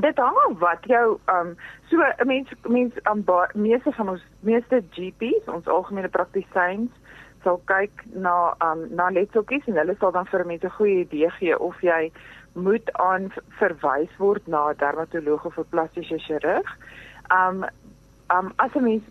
dit 0.00 0.16
hang 0.16 0.36
af 0.46 0.58
wat 0.58 0.84
jou 0.86 1.18
um 1.26 1.56
so 1.90 1.96
'n 1.96 2.26
mens 2.26 2.48
mens 2.62 2.92
um, 3.10 3.24
meeste 3.54 3.92
van 3.92 4.08
ons 4.08 4.24
meeste 4.40 4.82
GP's, 4.90 5.44
ons 5.46 5.66
algemene 5.66 6.08
praktisyns 6.08 6.90
sal 7.42 7.60
kyk 7.64 8.04
na 8.12 8.54
um 8.64 8.86
na 8.94 9.10
letseltjies 9.10 9.66
en 9.66 9.76
hulle 9.76 9.96
sal 9.98 10.12
dan 10.12 10.26
vir 10.26 10.46
mense 10.46 10.66
'n 10.66 10.78
goeie 10.78 11.00
idee 11.00 11.30
gee 11.30 11.58
of 11.58 11.80
jy 11.80 12.12
moet 12.54 12.92
aan 12.92 13.32
verwys 13.58 14.16
word 14.18 14.46
na 14.46 14.70
'n 14.70 14.76
dermatoloog 14.78 15.44
of 15.44 15.58
'n 15.58 15.70
plastiese 15.70 16.18
chirurg. 16.18 16.68
Um 17.30 17.64
um 18.30 18.52
as 18.56 18.74
'n 18.74 18.82
mens 18.82 19.04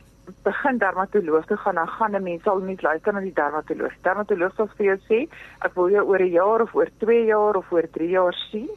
begin 0.43 0.77
dermatoloog 0.77 1.45
toe 1.45 1.57
gaan, 1.57 1.75
dan 1.75 1.87
gaan 1.87 2.15
'n 2.15 2.23
mens 2.23 2.43
sal 2.43 2.59
nie 2.59 2.77
luister 2.81 3.13
na 3.13 3.19
die 3.19 3.33
dermatoloog. 3.33 3.93
Dermatoloog 4.01 4.55
sal 4.55 4.67
vir 4.77 4.85
jou 4.85 4.97
sê, 5.09 5.29
ek 5.61 5.75
wil 5.75 5.89
jou 5.89 6.05
oor 6.05 6.19
'n 6.19 6.31
jaar 6.31 6.61
of 6.61 6.75
oor 6.75 6.89
2 6.97 7.25
jaar 7.25 7.55
of 7.55 7.71
oor 7.71 7.87
3 7.91 8.09
jaar 8.09 8.33
sien. 8.33 8.69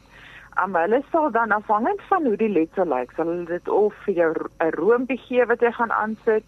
Um, 0.59 0.75
hulle 0.75 1.03
sal 1.11 1.31
dan 1.31 1.51
afhangend 1.51 2.01
van 2.09 2.25
hoe 2.25 2.35
die 2.35 2.49
letsel 2.49 2.85
lyk, 2.85 3.11
sal 3.15 3.29
hulle 3.31 3.45
dit 3.45 3.67
of 3.67 3.93
vir 4.05 4.13
jou 4.13 4.31
'n 4.59 4.73
roompie 4.75 5.17
gee 5.17 5.45
wat 5.45 5.61
jy 5.61 5.71
gaan 5.71 5.91
aansit 5.91 6.43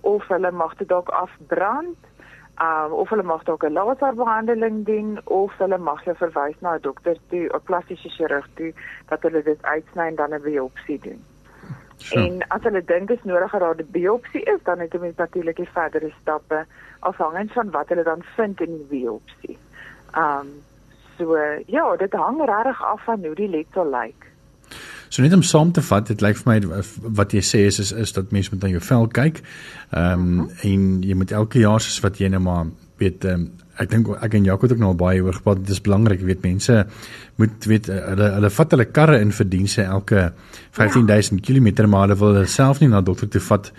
of 0.00 0.28
hulle 0.28 0.50
mag 0.50 0.76
dit 0.76 0.88
dalk 0.88 1.08
afbrand. 1.08 1.98
Um 2.60 2.92
of 2.92 3.08
hulle 3.08 3.22
mag 3.22 3.44
dalk 3.44 3.64
'n 3.64 3.72
laserbehandeling 3.72 4.84
doen 4.84 5.20
of 5.24 5.52
hulle 5.58 5.78
mag 5.78 6.04
jou 6.04 6.16
verwys 6.16 6.56
na 6.60 6.74
'n 6.74 6.80
dokter 6.80 7.16
toe, 7.28 7.48
'n 7.48 7.62
plastiese 7.64 8.08
chirurg 8.08 8.48
toe 8.54 8.72
dat 9.08 9.22
hulle 9.22 9.42
dit 9.42 9.62
uitsny 9.62 10.06
en 10.06 10.14
dan 10.14 10.34
'n 10.34 10.42
biopsie 10.42 10.98
doen. 10.98 11.24
Sure. 11.96 12.26
En 12.26 12.48
as 12.48 12.62
hulle 12.62 12.84
dink 12.84 13.08
dit 13.08 13.18
is 13.18 13.24
nodig 13.24 13.50
dat 13.50 13.78
'n 13.78 13.90
biopsie 13.90 14.42
is, 14.42 14.62
dan 14.62 14.78
het 14.78 14.92
hulle 14.92 15.12
natuurlik 15.16 15.56
die 15.56 15.68
verdere 15.72 16.12
stappe 16.20 16.66
afhangend 17.00 17.52
van 17.52 17.70
wat 17.70 17.88
hulle 17.88 18.02
dan 18.02 18.22
vind 18.36 18.60
in 18.60 18.76
die 18.76 18.86
biopsie. 18.88 19.58
Um 20.16 20.48
So 21.22 21.38
ja, 21.70 21.86
dit 21.96 22.12
hang 22.12 22.42
regtig 22.50 22.82
af 22.82 23.04
van 23.06 23.24
hoe 23.24 23.34
die 23.38 23.48
letsel 23.48 23.90
lyk. 23.90 24.28
So 25.12 25.22
net 25.22 25.34
om 25.36 25.42
saam 25.44 25.72
te 25.72 25.82
vat, 25.84 26.06
dit 26.08 26.22
lyk 26.24 26.38
vir 26.40 26.48
my 26.48 26.82
wat 27.18 27.34
jy 27.36 27.42
sê 27.44 27.66
is 27.68 27.78
is, 27.82 27.92
is 27.92 28.14
dat 28.16 28.32
mense 28.32 28.50
moet 28.52 28.62
na 28.64 28.70
jou 28.72 28.80
vel 28.80 29.10
kyk. 29.20 29.42
Ehm 29.90 30.12
um, 30.12 30.38
uh 30.40 30.46
-huh. 30.46 30.70
en 30.70 31.02
jy 31.02 31.14
moet 31.14 31.32
elke 31.32 31.58
jaar 31.58 31.80
soos 31.80 32.00
wat 32.00 32.18
jy 32.18 32.28
nou 32.28 32.40
maar 32.40 32.66
weet 32.98 33.24
um, 33.24 33.50
ek 33.76 33.90
dink 33.90 34.08
ek 34.22 34.34
en 34.34 34.44
Jaco 34.44 34.66
het 34.66 34.72
ook 34.72 34.78
nou 34.78 34.94
baie 34.94 35.22
oor 35.22 35.34
gepraat. 35.34 35.60
Dit 35.64 35.70
is 35.76 35.80
belangrik, 35.80 36.20
weet 36.20 36.42
mense 36.42 36.86
moet 37.36 37.64
weet 37.64 37.86
hulle 37.86 38.30
hulle 38.36 38.50
vat 38.50 38.70
hulle 38.70 38.84
karre 38.84 39.20
in 39.20 39.32
vir 39.32 39.48
dienste 39.48 39.82
elke 39.82 40.32
15000 40.70 41.40
ja. 41.40 41.44
km 41.46 41.88
maar 41.88 42.08
hulle 42.08 42.18
wil 42.18 42.46
self 42.46 42.80
nie 42.80 42.88
na 42.88 43.00
dokter 43.00 43.28
toe 43.28 43.40
vat 43.40 43.72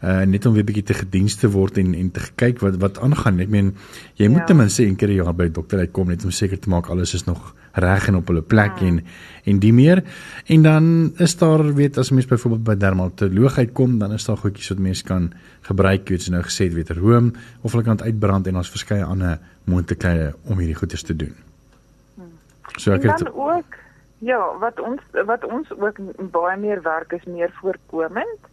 uh 0.00 0.22
net 0.24 0.46
om 0.46 0.54
weer 0.56 0.64
bietjie 0.64 0.86
te 0.88 0.94
gediens 0.94 1.34
te 1.36 1.50
word 1.52 1.78
en 1.78 1.94
en 1.94 2.10
te 2.10 2.20
kyk 2.34 2.60
wat 2.64 2.76
wat 2.80 3.00
aangaan. 3.04 3.40
Ek 3.40 3.48
meen 3.52 3.74
jy 4.16 4.28
moet 4.28 4.46
ja. 4.46 4.50
ten 4.52 4.56
minste 4.56 4.84
een 4.84 4.96
keer 4.96 5.08
'n 5.08 5.24
jaar 5.24 5.34
by 5.34 5.48
dokter 5.48 5.78
uitkom 5.78 6.08
net 6.08 6.24
om 6.24 6.30
seker 6.30 6.58
te 6.58 6.68
maak 6.68 6.88
alles 6.88 7.14
is 7.14 7.24
nog 7.24 7.54
reg 7.72 8.08
en 8.08 8.16
op 8.16 8.26
hulle 8.26 8.42
plek 8.42 8.80
ja. 8.80 8.86
en 8.86 9.04
en 9.44 9.58
die 9.58 9.72
meer. 9.72 10.02
En 10.46 10.62
dan 10.62 11.12
is 11.16 11.36
daar 11.36 11.74
weet 11.74 11.98
as 11.98 12.10
mens 12.10 12.26
byvoorbeeld 12.26 12.64
by 12.64 12.74
dermatoloog 12.74 13.58
uitkom, 13.58 13.98
dan 13.98 14.12
is 14.12 14.24
daar 14.24 14.36
goedjies 14.36 14.68
wat 14.68 14.78
mens 14.78 15.02
kan 15.02 15.32
gebruik, 15.60 16.10
iets 16.10 16.28
nou 16.28 16.42
gesê 16.42 16.64
het 16.64 16.74
weet 16.74 16.90
room 16.90 17.32
of 17.62 17.72
hulle 17.72 17.84
kan 17.84 17.96
dit 17.96 18.06
uitbrand 18.06 18.46
en 18.46 18.56
ons 18.56 18.70
verskeie 18.70 19.04
ander 19.04 19.38
moontlikhede 19.64 20.34
om 20.44 20.58
hierdie 20.58 20.76
goeders 20.76 21.02
te 21.02 21.16
doen. 21.16 21.34
So 22.76 22.92
ek 22.92 23.02
het 23.02 23.32
ook 23.32 23.76
ja, 24.18 24.40
wat 24.60 24.80
ons 24.80 25.00
wat 25.26 25.44
ons 25.44 25.70
ook 25.76 26.00
baie 26.30 26.56
meer 26.56 26.82
werk 26.82 27.12
is 27.12 27.24
meer 27.24 27.52
voorkomend 27.60 28.48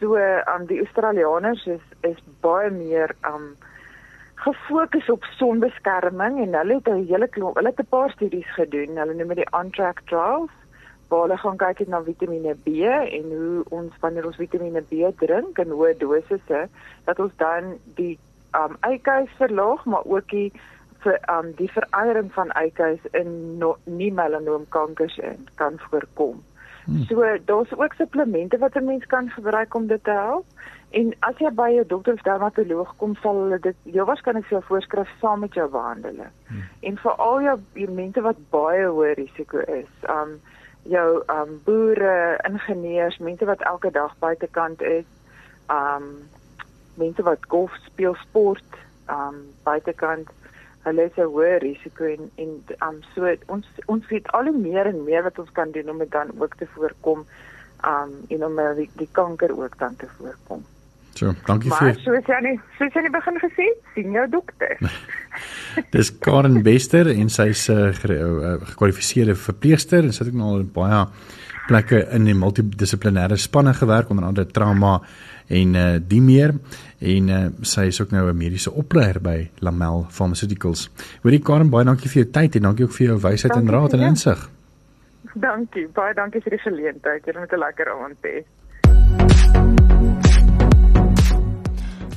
so 0.00 0.16
aan 0.16 0.60
um, 0.60 0.66
die 0.66 0.80
Australiërs 0.80 1.66
is 1.66 1.84
is 2.08 2.20
baie 2.40 2.70
meer 2.70 3.12
um 3.28 3.52
gefokus 4.40 5.10
op 5.12 5.26
sonbeskerming 5.36 6.38
en 6.40 6.56
hulle 6.56 6.78
het 6.78 6.88
'n 6.88 7.04
hele 7.10 7.28
klomp 7.28 7.56
hulle 7.56 7.72
het 7.72 7.82
'n 7.84 7.92
paar 7.94 8.10
studies 8.10 8.54
gedoen. 8.54 8.96
Hulle 8.96 9.14
noem 9.14 9.34
dit 9.34 9.52
on-track 9.52 10.00
trials. 10.08 10.50
Waar 11.08 11.20
hulle 11.20 11.36
gaan 11.36 11.56
kyk 11.56 11.88
na 11.88 12.02
Vitamiene 12.02 12.54
B 12.54 12.68
en 13.18 13.24
hoe 13.38 13.64
ons 13.68 13.92
wanneer 14.00 14.26
ons 14.26 14.36
Vitamiene 14.36 14.82
B 14.82 15.12
drink 15.16 15.58
in 15.58 15.70
hoë 15.70 15.96
dosisse 15.98 16.68
dat 17.04 17.18
ons 17.18 17.32
dan 17.36 17.78
die 17.94 18.18
um 18.52 18.76
eikhuis 18.80 19.30
verlaag, 19.36 19.84
maar 19.84 20.04
ook 20.04 20.28
die 20.28 20.52
vir 21.02 21.18
um 21.28 21.52
die 21.56 21.70
verandering 21.72 22.32
van 22.32 22.50
eikhuis 22.50 23.00
in 23.10 23.58
no, 23.58 23.76
nie 23.84 24.12
melanoomkankers 24.12 25.20
kan 25.54 25.78
voorkom. 25.78 26.42
Hmm. 26.90 27.04
So 27.04 27.38
daar's 27.44 27.76
ook 27.76 27.92
supplemente 27.92 28.58
wat 28.58 28.74
'n 28.74 28.84
mens 28.84 29.06
kan 29.06 29.30
gebruik 29.30 29.74
om 29.74 29.86
dit 29.86 30.04
te 30.04 30.10
help. 30.10 30.44
En 30.90 31.14
as 31.18 31.38
jy 31.38 31.50
by 31.50 31.70
'n 31.78 31.86
dokter 31.86 32.12
of 32.12 32.22
dermatoloog 32.22 32.96
kom, 32.96 33.14
sal 33.14 33.34
hulle 33.34 33.58
dit 33.58 33.76
jou 33.82 34.06
waarskynlik 34.06 34.44
vir 34.44 34.58
jou 34.58 34.62
voorskrif 34.62 35.08
saam 35.20 35.40
met 35.40 35.54
jou 35.54 35.70
behandel. 35.70 36.14
Hmm. 36.46 36.62
En 36.80 36.98
vir 36.98 37.12
al 37.12 37.40
jou 37.42 37.58
mense 37.90 38.20
wat 38.20 38.36
baie 38.50 38.86
hoë 38.86 39.14
risiko 39.14 39.58
is, 39.58 39.92
um 40.08 40.40
jou 40.82 41.22
um 41.28 41.60
boere, 41.64 42.38
ingenieurs, 42.48 43.18
mense 43.18 43.44
wat 43.44 43.60
elke 43.60 43.90
dag 43.90 44.18
buitekant 44.18 44.82
is, 44.82 45.04
um 45.68 46.28
mense 46.94 47.22
wat 47.22 47.38
golf 47.48 47.74
speel, 47.74 48.14
sport, 48.14 48.76
um 49.08 49.36
buitekant 49.62 50.28
hulle 50.90 51.06
het 51.08 51.18
'n 51.18 51.30
hoë 51.34 51.58
risiko 51.62 52.04
en 52.04 52.30
en 52.42 52.50
um, 52.88 52.98
so 53.14 53.30
ons 53.46 53.66
ons 53.86 54.10
weet 54.10 54.28
al 54.36 54.50
hoe 54.50 54.58
meer 54.58 54.86
en 54.86 55.04
meer 55.04 55.22
wat 55.22 55.38
ons 55.38 55.52
kan 55.52 55.70
doen 55.70 55.90
om 55.90 55.98
dit 55.98 56.10
dan 56.10 56.34
ook 56.38 56.56
te 56.56 56.66
voorkom 56.74 57.24
um 57.84 58.12
en 58.28 58.44
om 58.44 58.58
uh, 58.58 58.74
die, 58.76 58.90
die 58.96 59.08
kanker 59.12 59.56
ook 59.56 59.78
dan 59.78 59.96
te 59.96 60.06
voorkom. 60.18 60.64
So, 61.14 61.32
dankie 61.46 61.70
maar, 61.70 61.90
vir 61.90 61.98
soos 62.04 62.28
jy 62.30 62.38
nie 62.44 62.56
soos 62.78 62.94
jy 62.94 63.02
nie 63.02 63.12
begin 63.12 63.38
gesê, 63.42 63.66
sien 63.94 64.12
jou 64.14 64.26
dokter. 64.30 64.78
Dis 65.94 66.12
Karen 66.18 66.62
Bester 66.62 67.10
en 67.10 67.28
sy's 67.28 67.68
'n 67.68 67.92
uh, 68.14 68.54
gekwalifiseerde 68.72 69.34
verpleegster 69.34 70.04
en 70.04 70.12
sy 70.12 70.24
het 70.24 70.32
ook 70.32 70.38
nou 70.38 70.54
al 70.54 70.64
baie 70.64 71.06
plekke 71.68 72.06
in 72.16 72.24
die 72.24 72.34
multidissiplinêre 72.34 73.36
spanne 73.36 73.74
gewerk 73.74 74.10
onder 74.10 74.24
andere 74.24 74.46
trauma 74.46 75.00
en 75.50 75.74
uh, 75.74 75.98
die 75.98 76.20
meer 76.22 76.54
en 77.00 77.28
uh, 77.28 77.40
sy 77.66 77.88
is 77.90 78.00
ook 78.00 78.12
nou 78.14 78.28
'n 78.30 78.36
mediese 78.36 78.70
opleier 78.70 79.20
by 79.20 79.50
Lamel 79.58 80.06
Pharmaceuticals. 80.10 80.90
Hoorie 81.22 81.42
Karen, 81.42 81.70
baie 81.70 81.84
dankie 81.84 82.08
vir 82.08 82.22
jou 82.22 82.30
tyd 82.30 82.56
en 82.56 82.62
dankie 82.62 82.84
ook 82.84 82.94
vir 82.94 83.06
jou 83.06 83.18
wysheid 83.18 83.56
en 83.56 83.70
raad 83.70 83.92
en 83.92 84.00
insig. 84.00 84.48
Dankie, 85.34 85.88
baie 85.94 86.14
dankie 86.14 86.40
vir 86.40 86.50
die 86.50 86.58
geleentheid. 86.58 87.26
Jy 87.26 87.38
moet 87.38 87.52
'n 87.52 87.58
lekker 87.58 87.88
aand 87.90 88.18
hê. 88.22 88.44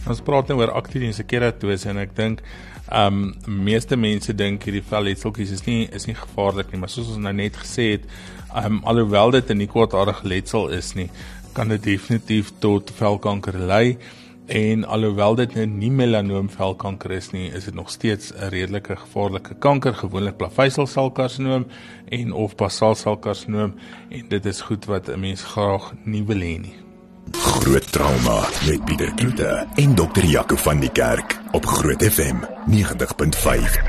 Ons 0.08 0.22
praat 0.22 0.48
nou 0.48 0.60
oor 0.60 0.72
aktiniese 0.72 1.24
keratose 1.24 1.89
en 1.89 1.98
ek 1.98 2.15
dink 2.15 2.41
ehm 2.91 3.34
um, 3.48 3.63
meeste 3.63 3.96
mense 3.96 4.34
dink 4.34 4.63
hierdie 4.63 4.84
velletseltjies 4.84 5.52
is 5.52 5.65
nie 5.65 5.88
is 5.91 6.06
nie 6.06 6.15
gevaarlik 6.15 6.72
nie, 6.72 6.80
maar 6.80 6.89
soos 6.89 7.08
ons 7.08 7.17
nou 7.17 7.34
net 7.34 7.56
gesê 7.56 7.91
het, 7.93 8.04
ehm 8.54 8.65
um, 8.65 8.82
alhoewel 8.84 9.32
dit 9.32 9.50
'n 9.50 9.58
nie 9.58 9.67
kwaadaardige 9.67 10.28
letsel 10.28 10.67
is 10.69 10.93
nie, 10.96 11.10
kan 11.54 11.70
dit 11.70 11.84
definitief 11.84 12.52
tot 12.60 12.92
velkanker 12.98 13.58
lei 13.58 13.98
en 14.46 14.84
alhoewel 14.84 15.38
dit 15.39 15.54
nou 15.56 15.66
nie 15.70 15.92
melanoom 15.92 16.50
velkanker 16.52 17.13
is 17.16 17.30
nie, 17.32 17.48
is 17.56 17.66
dit 17.70 17.76
nog 17.76 17.89
steeds 17.89 18.34
'n 18.34 18.50
redelike 18.50 18.96
gevaarlike 18.96 19.56
kanker, 19.60 19.94
gewoonlik 19.94 20.38
plaveiselsel-karsinoom 20.38 21.66
en 22.10 22.32
of 22.34 22.56
basalsel-karsinoom 22.56 23.74
en 24.10 24.28
dit 24.28 24.46
is 24.46 24.62
goed 24.62 24.86
wat 24.86 25.08
'n 25.08 25.20
mens 25.20 25.44
graag 25.44 25.94
nie 26.04 26.24
wil 26.24 26.39
hê 26.39 26.60
nie. 26.60 26.76
Groot 27.32 27.92
trauma 27.92 28.48
met 28.68 28.86
Pieter 28.86 29.13
Kloete 29.13 29.68
en 29.76 29.96
dokter 29.96 30.26
Jaco 30.26 30.56
van 30.56 30.80
die 30.80 30.92
Kerk 30.92 31.39
op 31.52 31.66
Groot 31.66 32.04
FM 32.04 32.36
90.5. 32.68 33.80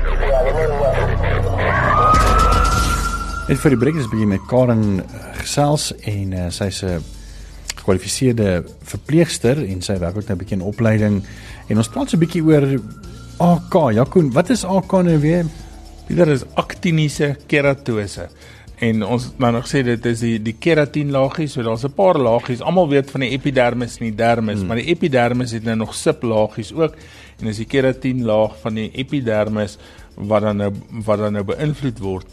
Net 3.47 3.59
vir 3.59 3.69
die 3.69 3.77
breek 3.77 3.95
is 3.95 4.09
begin 4.09 4.27
met 4.27 4.45
Karen 4.47 5.03
gesels 5.33 5.91
en 5.95 6.33
uh, 6.33 6.49
sy's 6.49 6.81
'n 6.83 7.14
gekwalifiseerde 7.85 8.63
verpleegster 8.81 9.61
en 9.61 9.81
sy 9.85 9.99
werk 10.01 10.17
ook 10.17 10.27
nou 10.27 10.35
'n 10.35 10.41
bietjie 10.41 10.57
in 10.57 10.65
opleiding 10.65 11.23
en 11.69 11.77
ons 11.77 11.89
praat 11.89 12.09
so 12.09 12.17
'n 12.17 12.25
bietjie 12.25 12.43
oor 12.43 12.81
AK. 13.37 13.91
Jakoen, 13.93 14.31
wat 14.31 14.49
is 14.49 14.63
AK 14.63 14.91
nou 15.03 15.19
weer? 15.19 15.45
Dit 16.07 16.27
is 16.27 16.43
aktiniese 16.55 17.35
keratose. 17.47 18.29
En 18.79 19.03
ons 19.03 19.29
nou 19.37 19.51
nog 19.51 19.67
sê 19.67 19.83
dit 19.83 20.05
is 20.05 20.19
die 20.19 20.39
die 20.39 20.55
keratin 20.59 21.11
laagies, 21.11 21.53
so 21.53 21.63
daar's 21.63 21.85
'n 21.85 21.93
paar 21.93 22.17
laagies. 22.17 22.61
Almal 22.61 22.89
weet 22.89 23.11
van 23.11 23.21
die 23.21 23.29
epidermis 23.29 23.97
en 23.99 24.05
die 24.05 24.15
dermis, 24.15 24.59
hmm. 24.59 24.67
maar 24.67 24.77
die 24.77 24.87
epidermis 24.87 25.51
het 25.51 25.63
nou 25.63 25.75
nog 25.75 25.93
sublaagies 25.93 26.73
ook 26.73 26.95
en 27.39 27.47
is 27.47 27.57
die 27.57 27.65
keratin 27.65 28.23
laag 28.23 28.55
van 28.61 28.73
die 28.73 28.91
epidermis 28.93 29.77
wat 30.15 30.41
dan 30.41 30.57
nou 30.57 30.71
wat 31.05 31.19
dan 31.19 31.33
nou 31.33 31.43
beïnvloed 31.43 31.99
word. 31.99 32.25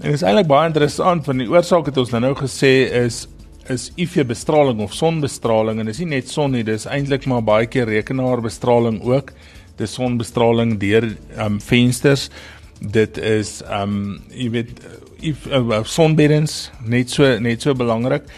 En 0.00 0.10
dit 0.10 0.14
is 0.14 0.22
eintlik 0.22 0.46
baie 0.46 0.66
interessant 0.66 1.26
want 1.26 1.38
die 1.38 1.50
oorsaak 1.50 1.86
het 1.86 1.96
ons 1.96 2.10
nou 2.10 2.20
nou 2.20 2.34
gesê 2.34 2.88
is 3.04 3.26
is 3.70 3.90
UV-bestraling 3.96 4.80
of 4.82 4.94
sonbestraling 4.96 5.80
en 5.80 5.88
dis 5.90 6.02
nie 6.02 6.16
net 6.16 6.30
son 6.30 6.52
nie, 6.54 6.64
dis 6.66 6.88
eintlik 6.90 7.26
maar 7.30 7.44
baie 7.46 7.68
keer 7.70 7.88
rekenaarbestraling 7.90 9.00
ook. 9.06 9.32
Dis 9.80 9.94
sonbestraling 9.96 10.76
deur 10.80 11.06
um 11.40 11.60
vensters. 11.64 12.28
Dit 12.80 13.18
is 13.18 13.60
um 13.70 14.20
jy 14.34 14.50
weet 14.56 14.80
if 15.20 15.46
uh, 15.48 15.82
sonbeddens 15.84 16.70
net 16.84 17.12
so 17.12 17.28
net 17.40 17.62
so 17.62 17.76
belangrik. 17.76 18.28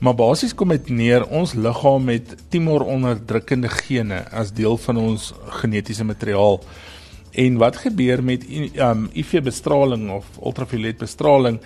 Maar 0.00 0.14
basies 0.14 0.54
kom 0.54 0.70
dit 0.70 0.92
neer 0.94 1.24
ons 1.34 1.56
liggaam 1.58 2.04
met 2.06 2.36
tumor 2.52 2.84
onderdrukkende 2.86 3.70
gene 3.80 4.22
as 4.30 4.54
deel 4.54 4.78
van 4.86 5.00
ons 5.02 5.32
genetiese 5.60 6.06
materiaal. 6.06 6.60
En 7.38 7.58
wat 7.60 7.82
gebeur 7.82 8.22
met 8.24 8.46
um 8.78 9.08
UV-bestraling 9.12 10.08
of 10.14 10.30
ultraviolet 10.38 10.98
bestraling? 11.02 11.58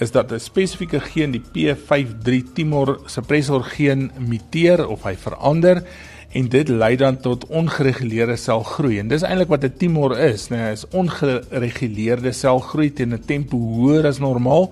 Is 0.00 0.10
dat 0.10 0.32
'n 0.32 0.38
spesifieke 0.38 1.00
geen 1.00 1.30
die 1.30 1.42
P53 1.52 2.52
tumor 2.54 3.00
suppressor 3.06 3.64
geen 3.64 4.10
muteer 4.18 4.88
of 4.88 5.02
hy 5.02 5.16
verander 5.16 5.82
en 6.28 6.48
dit 6.48 6.68
lei 6.68 6.96
dan 6.96 7.20
tot 7.20 7.46
ongereguleerde 7.46 8.36
selgroei. 8.36 8.98
En 8.98 9.08
dis 9.08 9.22
eintlik 9.22 9.48
wat 9.48 9.64
'n 9.64 9.76
tumor 9.76 10.18
is, 10.18 10.48
né? 10.48 10.70
Is 10.72 10.88
ongereguleerde 10.88 12.32
selgroei 12.32 12.92
teen 12.92 13.12
'n 13.12 13.24
tempo 13.24 13.56
hoër 13.56 14.06
as 14.06 14.18
normaal. 14.18 14.70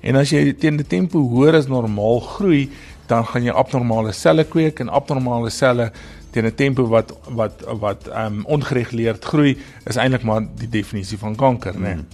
En 0.00 0.16
as 0.16 0.30
jy 0.30 0.52
teen 0.52 0.74
'n 0.74 0.86
tempo 0.86 1.18
hoër 1.18 1.54
as 1.54 1.66
normaal 1.66 2.20
groei, 2.20 2.70
dan 3.06 3.24
gaan 3.26 3.42
jy 3.42 3.50
abnormale 3.50 4.12
selle 4.12 4.44
kweek 4.44 4.80
en 4.80 4.88
abnormale 4.88 5.50
selle 5.50 5.92
teen 6.30 6.44
'n 6.44 6.54
tempo 6.54 6.86
wat 6.86 7.12
wat 7.28 7.64
wat 7.80 8.08
ehm 8.08 8.26
um, 8.26 8.44
ongereguleerd 8.44 9.24
groei 9.24 9.56
is 9.86 9.96
eintlik 9.96 10.22
maar 10.22 10.42
die 10.56 10.68
definisie 10.68 11.18
van 11.18 11.36
kanker, 11.36 11.80
né? 11.80 11.92
Hmm. 11.92 12.06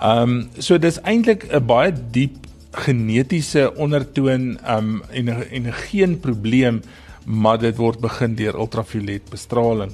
Ehm 0.00 0.30
um, 0.30 0.48
so 0.58 0.78
dis 0.78 1.00
eintlik 1.02 1.46
'n 1.48 1.66
baie 1.66 1.92
diep 2.12 2.46
genetiese 2.76 3.70
ondertoon 3.76 4.58
um 4.68 5.02
en 5.10 5.28
en 5.50 5.72
geen 5.72 6.20
probleem 6.20 6.82
maar 7.24 7.58
dit 7.58 7.76
word 7.76 8.00
begin 8.00 8.34
deur 8.34 8.54
ultraviolet 8.54 9.30
bestraling. 9.30 9.92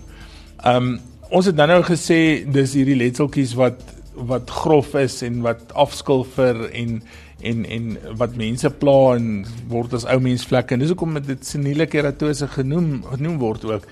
Um 0.66 0.98
ons 1.32 1.46
het 1.48 1.56
dan 1.56 1.70
nou 1.72 1.80
gesê 1.86 2.44
dis 2.44 2.74
hierdie 2.76 2.98
letseltjies 2.98 3.54
wat 3.56 3.80
wat 4.14 4.50
grof 4.50 4.94
is 5.00 5.22
en 5.24 5.40
wat 5.46 5.70
afskilfer 5.72 6.66
en 6.70 6.98
en 7.40 7.64
en 7.64 7.86
wat 8.18 8.36
mense 8.36 8.70
pla 8.82 9.14
en 9.16 9.46
word 9.70 9.94
as 9.96 10.04
ou 10.04 10.18
mens 10.20 10.44
vlekke 10.46 10.74
en 10.74 10.82
dis 10.82 10.92
hoekom 10.92 11.16
dit 11.22 11.46
seniele 11.46 11.86
keratose 11.86 12.50
genoem 12.52 13.00
genoem 13.14 13.38
word 13.38 13.64
ook 13.64 13.88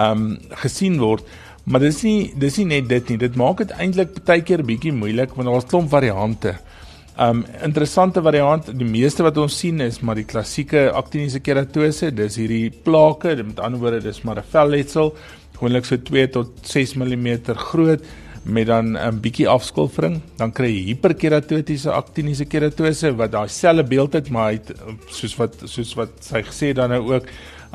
um 0.00 0.38
gesien 0.64 0.98
word. 1.00 1.24
Maar 1.64 1.80
dis 1.80 2.02
nie 2.02 2.32
dis 2.38 2.56
nie 2.58 2.68
net 2.74 2.88
dit 2.90 3.12
nie. 3.12 3.18
Dit 3.22 3.36
maak 3.38 3.62
dit 3.62 3.74
eintlik 3.78 4.16
baie 4.26 4.42
keer 4.42 4.64
bietjie 4.66 4.94
moeilik 4.94 5.36
want 5.36 5.48
daar's 5.48 5.68
klomp 5.70 5.90
variante. 5.92 6.56
Um 7.20 7.44
interessante 7.62 8.22
variant, 8.24 8.70
die 8.72 8.88
meeste 8.88 9.22
wat 9.22 9.36
ons 9.38 9.58
sien 9.60 9.80
is 9.84 10.00
maar 10.00 10.16
die 10.16 10.26
klassieke 10.26 10.88
aktiniese 10.96 11.42
keratose, 11.44 12.10
dis 12.10 12.38
hierdie 12.40 12.70
plake, 12.72 13.36
met 13.44 13.60
ander 13.60 13.80
woorde 13.80 14.00
dis 14.00 14.22
maar 14.24 14.40
'n 14.40 14.50
velletsel, 14.50 15.14
gewoonlik 15.58 15.84
so 15.84 15.96
2 15.96 16.28
tot 16.30 16.48
6 16.62 16.96
mm 16.96 17.28
groot 17.54 18.02
met 18.42 18.66
dan 18.66 18.92
'n 18.92 18.96
um, 18.96 19.20
bietjie 19.20 19.48
afskulfering, 19.48 20.20
dan 20.36 20.52
kry 20.52 20.66
jy 20.66 20.84
hiperkeratotiese 20.84 21.90
aktiniese 21.90 22.44
keratose 22.44 23.14
wat 23.16 23.32
daai 23.32 23.48
selle 23.48 23.84
beeld 23.84 24.12
het, 24.12 24.30
maar 24.30 24.50
hy 24.50 24.58
het 24.58 24.72
soos 25.08 25.36
wat 25.36 25.54
soos 25.64 25.94
wat 25.94 26.10
sy 26.20 26.42
gesê 26.42 26.72
dan 26.74 26.90
nou 26.90 27.14
ook 27.14 27.26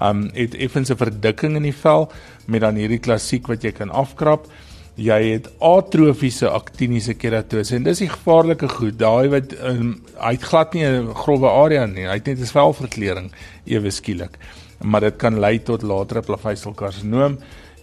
um 0.02 0.30
het 0.34 0.56
effens 0.56 0.90
'n 0.90 0.98
verdikking 0.98 1.56
in 1.56 1.64
die 1.64 1.74
vel 1.74 2.12
met 2.46 2.62
dan 2.62 2.76
hierdie 2.76 3.00
klassiek 3.00 3.48
wat 3.48 3.64
jy 3.64 3.72
kan 3.72 3.90
afkrap. 3.90 4.48
Jy 4.96 5.32
het 5.32 5.50
atrofiese 5.60 6.50
aktiniese 6.50 7.14
keratose 7.14 7.76
en 7.76 7.84
dis 7.84 8.00
die 8.00 8.10
gevaarlike 8.10 8.68
goed. 8.68 8.98
Daai 9.00 9.30
wat 9.30 9.54
um, 9.62 10.02
hy 10.18 10.32
het 10.32 10.44
glad 10.44 10.74
nie 10.74 10.86
'n 10.86 11.14
grouwe 11.14 11.50
area 11.50 11.86
nie. 11.86 12.06
Hy 12.06 12.14
het 12.14 12.26
net 12.26 12.40
'n 12.40 12.46
velverkleuring 12.46 13.32
ewe 13.66 13.92
skielik. 13.92 14.38
Maar 14.82 15.02
dit 15.02 15.16
kan 15.16 15.40
lei 15.40 15.60
tot 15.60 15.82
latere 15.82 16.22
plaveisselkarsinoom. 16.22 17.38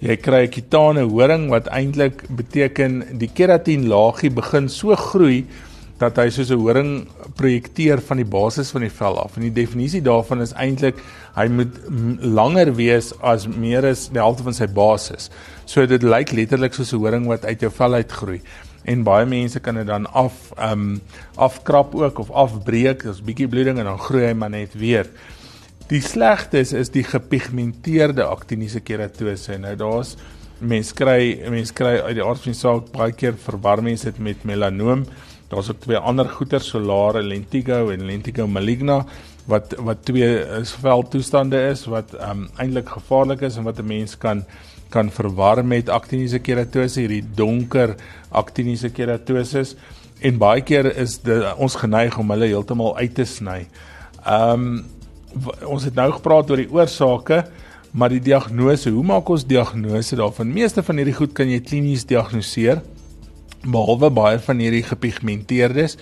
Jy 0.05 0.19
kry 0.21 0.43
'n 0.45 0.53
kitane 0.53 1.03
horing 1.09 1.47
wat 1.49 1.71
eintlik 1.73 2.27
beteken 2.29 3.17
die 3.17 3.31
keratin 3.33 3.87
laagie 3.89 4.29
begin 4.29 4.69
so 4.69 4.93
groei 4.95 5.47
dat 5.99 6.19
hy 6.21 6.29
soos 6.29 6.51
'n 6.51 6.61
horing 6.61 6.91
projekteer 7.39 8.03
van 8.05 8.19
die 8.21 8.29
basis 8.29 8.71
van 8.71 8.83
die 8.83 8.91
vel 8.91 9.17
af. 9.17 9.37
En 9.37 9.49
die 9.49 9.65
definisie 9.65 10.03
daarvan 10.03 10.43
is 10.43 10.53
eintlik 10.53 11.01
hy 11.35 11.49
moet 11.49 11.73
langer 12.21 12.75
wees 12.77 13.15
as 13.23 13.47
meer 13.49 13.87
as 13.87 14.11
die 14.13 14.21
helfte 14.21 14.45
van 14.45 14.53
sy 14.53 14.67
basis. 14.67 15.31
So 15.65 15.87
dit 15.87 16.03
lyk 16.03 16.33
letterlik 16.33 16.75
soos 16.75 16.93
'n 16.93 17.01
horing 17.01 17.27
wat 17.27 17.45
uit 17.45 17.61
jou 17.61 17.71
vel 17.71 17.95
uitgroei. 17.95 18.41
En 18.85 19.03
baie 19.03 19.25
mense 19.25 19.61
kan 19.61 19.75
dit 19.75 19.87
dan 19.87 20.07
af 20.13 20.53
ehm 20.59 20.73
um, 20.73 21.01
afkrap 21.37 21.95
ook 21.95 22.19
of 22.19 22.31
afbreek, 22.31 23.05
daar's 23.05 23.23
bietjie 23.23 23.49
bloeding 23.49 23.79
en 23.79 23.85
dan 23.85 23.99
groei 23.99 24.27
hy 24.27 24.35
maar 24.35 24.51
net 24.51 24.75
weer. 24.75 25.09
Die 25.91 26.01
slegste 26.01 26.63
is 26.65 26.73
is 26.73 26.89
die 26.89 27.05
gepigmenteerde 27.05 28.25
aktiniese 28.25 28.81
keratose. 28.81 29.59
Nou 29.61 29.75
daar's 29.77 30.15
mense 30.65 30.95
kry 30.97 31.35
mense 31.53 31.75
kry 31.77 31.99
uit 32.07 32.17
die 32.17 32.25
aard 32.25 32.41
van 32.41 32.55
die 32.55 32.57
saak 32.57 32.87
baie 32.95 33.13
keer 33.13 33.37
verwar 33.37 33.83
mense 33.85 34.09
dit 34.09 34.21
met 34.25 34.47
melanoom. 34.49 35.03
Daar's 35.51 35.69
ook 35.69 35.83
twee 35.85 36.01
ander 36.01 36.31
goeie 36.33 36.61
solare 36.65 37.21
lentigo 37.23 37.91
en 37.93 38.07
lentigo 38.09 38.47
maligna 38.49 39.03
wat 39.47 39.77
wat 39.77 40.07
twee 40.09 40.41
veldtoestande 40.81 41.61
is 41.75 41.85
wat 41.93 42.17
um 42.31 42.47
eintlik 42.57 42.89
gevaarlik 42.95 43.45
is 43.45 43.61
en 43.61 43.69
wat 43.69 43.79
'n 43.79 43.87
mens 43.87 44.17
kan 44.17 44.45
kan 44.89 45.11
verwar 45.11 45.65
met 45.65 45.89
aktiniese 45.89 46.39
keratose, 46.39 47.01
hierdie 47.01 47.25
donker 47.35 47.97
aktiniese 48.31 48.89
keratose 48.89 49.77
en 50.21 50.39
baie 50.39 50.63
keer 50.63 50.97
is 50.97 51.19
dit 51.19 51.45
ons 51.59 51.77
geneig 51.77 52.19
om 52.19 52.31
hulle 52.31 52.47
heeltemal 52.47 52.97
uit 52.97 53.15
te 53.15 53.25
sny. 53.25 53.67
Um 54.25 54.85
ons 55.67 55.85
het 55.85 55.95
nou 55.95 56.11
gepraat 56.13 56.51
oor 56.51 56.63
die 56.63 56.71
oorsake, 56.71 57.45
maar 57.95 58.11
die 58.11 58.23
diagnose, 58.23 58.91
hoe 58.91 59.05
maak 59.07 59.29
ons 59.31 59.47
diagnose 59.47 60.17
daarvan? 60.17 60.53
Meeste 60.53 60.83
van 60.83 60.99
hierdie 60.99 61.15
goed 61.15 61.33
kan 61.33 61.51
jy 61.51 61.61
klinies 61.61 62.07
diagnoseer 62.11 62.83
behalwe 63.65 64.11
baie 64.13 64.39
van 64.45 64.61
hierdie 64.61 64.85
gepigmenteerdes 64.85 65.97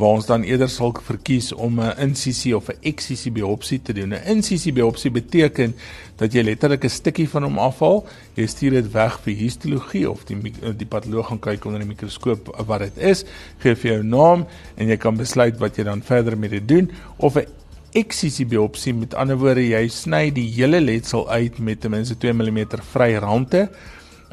waar 0.00 0.16
ons 0.16 0.26
dan 0.26 0.44
eerder 0.48 0.70
sal 0.72 0.94
verkies 1.04 1.50
om 1.52 1.80
'n 1.80 1.92
insisie 2.00 2.56
of 2.56 2.68
'n 2.68 2.78
eksisie 2.80 3.32
biopsie 3.32 3.82
te 3.82 3.92
doen. 3.92 4.14
'n 4.14 4.24
Insisie 4.26 4.72
biopsie 4.72 5.10
beteken 5.10 5.74
dat 6.16 6.32
jy 6.32 6.42
letterlik 6.42 6.84
'n 6.84 6.88
stukkie 6.88 7.28
van 7.28 7.42
hom 7.42 7.58
afhaal, 7.58 8.06
jy 8.34 8.46
stuur 8.46 8.70
dit 8.70 8.92
weg 8.92 9.20
vir 9.20 9.34
histologie 9.34 10.10
of 10.10 10.24
die 10.24 10.36
die 10.76 10.86
patoloog 10.86 11.26
gaan 11.26 11.40
kyk 11.40 11.64
onder 11.64 11.80
die 11.80 11.88
mikroskoop 11.88 12.64
wat 12.66 12.80
dit 12.80 12.98
is, 12.98 13.24
gee 13.58 13.74
vir 13.74 13.92
jou 13.92 14.02
naam 14.02 14.46
en 14.76 14.88
jy 14.88 14.96
kan 14.96 15.16
besluit 15.16 15.58
wat 15.58 15.76
jy 15.76 15.84
dan 15.84 16.02
verder 16.02 16.38
met 16.38 16.50
dit 16.50 16.68
doen 16.68 16.90
of 17.18 17.36
'n 17.36 17.46
eksisie 17.92 18.46
biopsie 18.46 18.94
met 18.94 19.14
ander 19.14 19.36
woorde 19.36 19.64
jy 19.68 19.88
sny 19.88 20.30
die 20.30 20.48
hele 20.54 20.80
letsel 20.80 21.28
uit 21.30 21.58
met 21.58 21.80
ten 21.80 21.90
minste 21.90 22.16
2 22.16 22.32
mm 22.32 22.66
vry 22.92 23.14
rande 23.16 23.68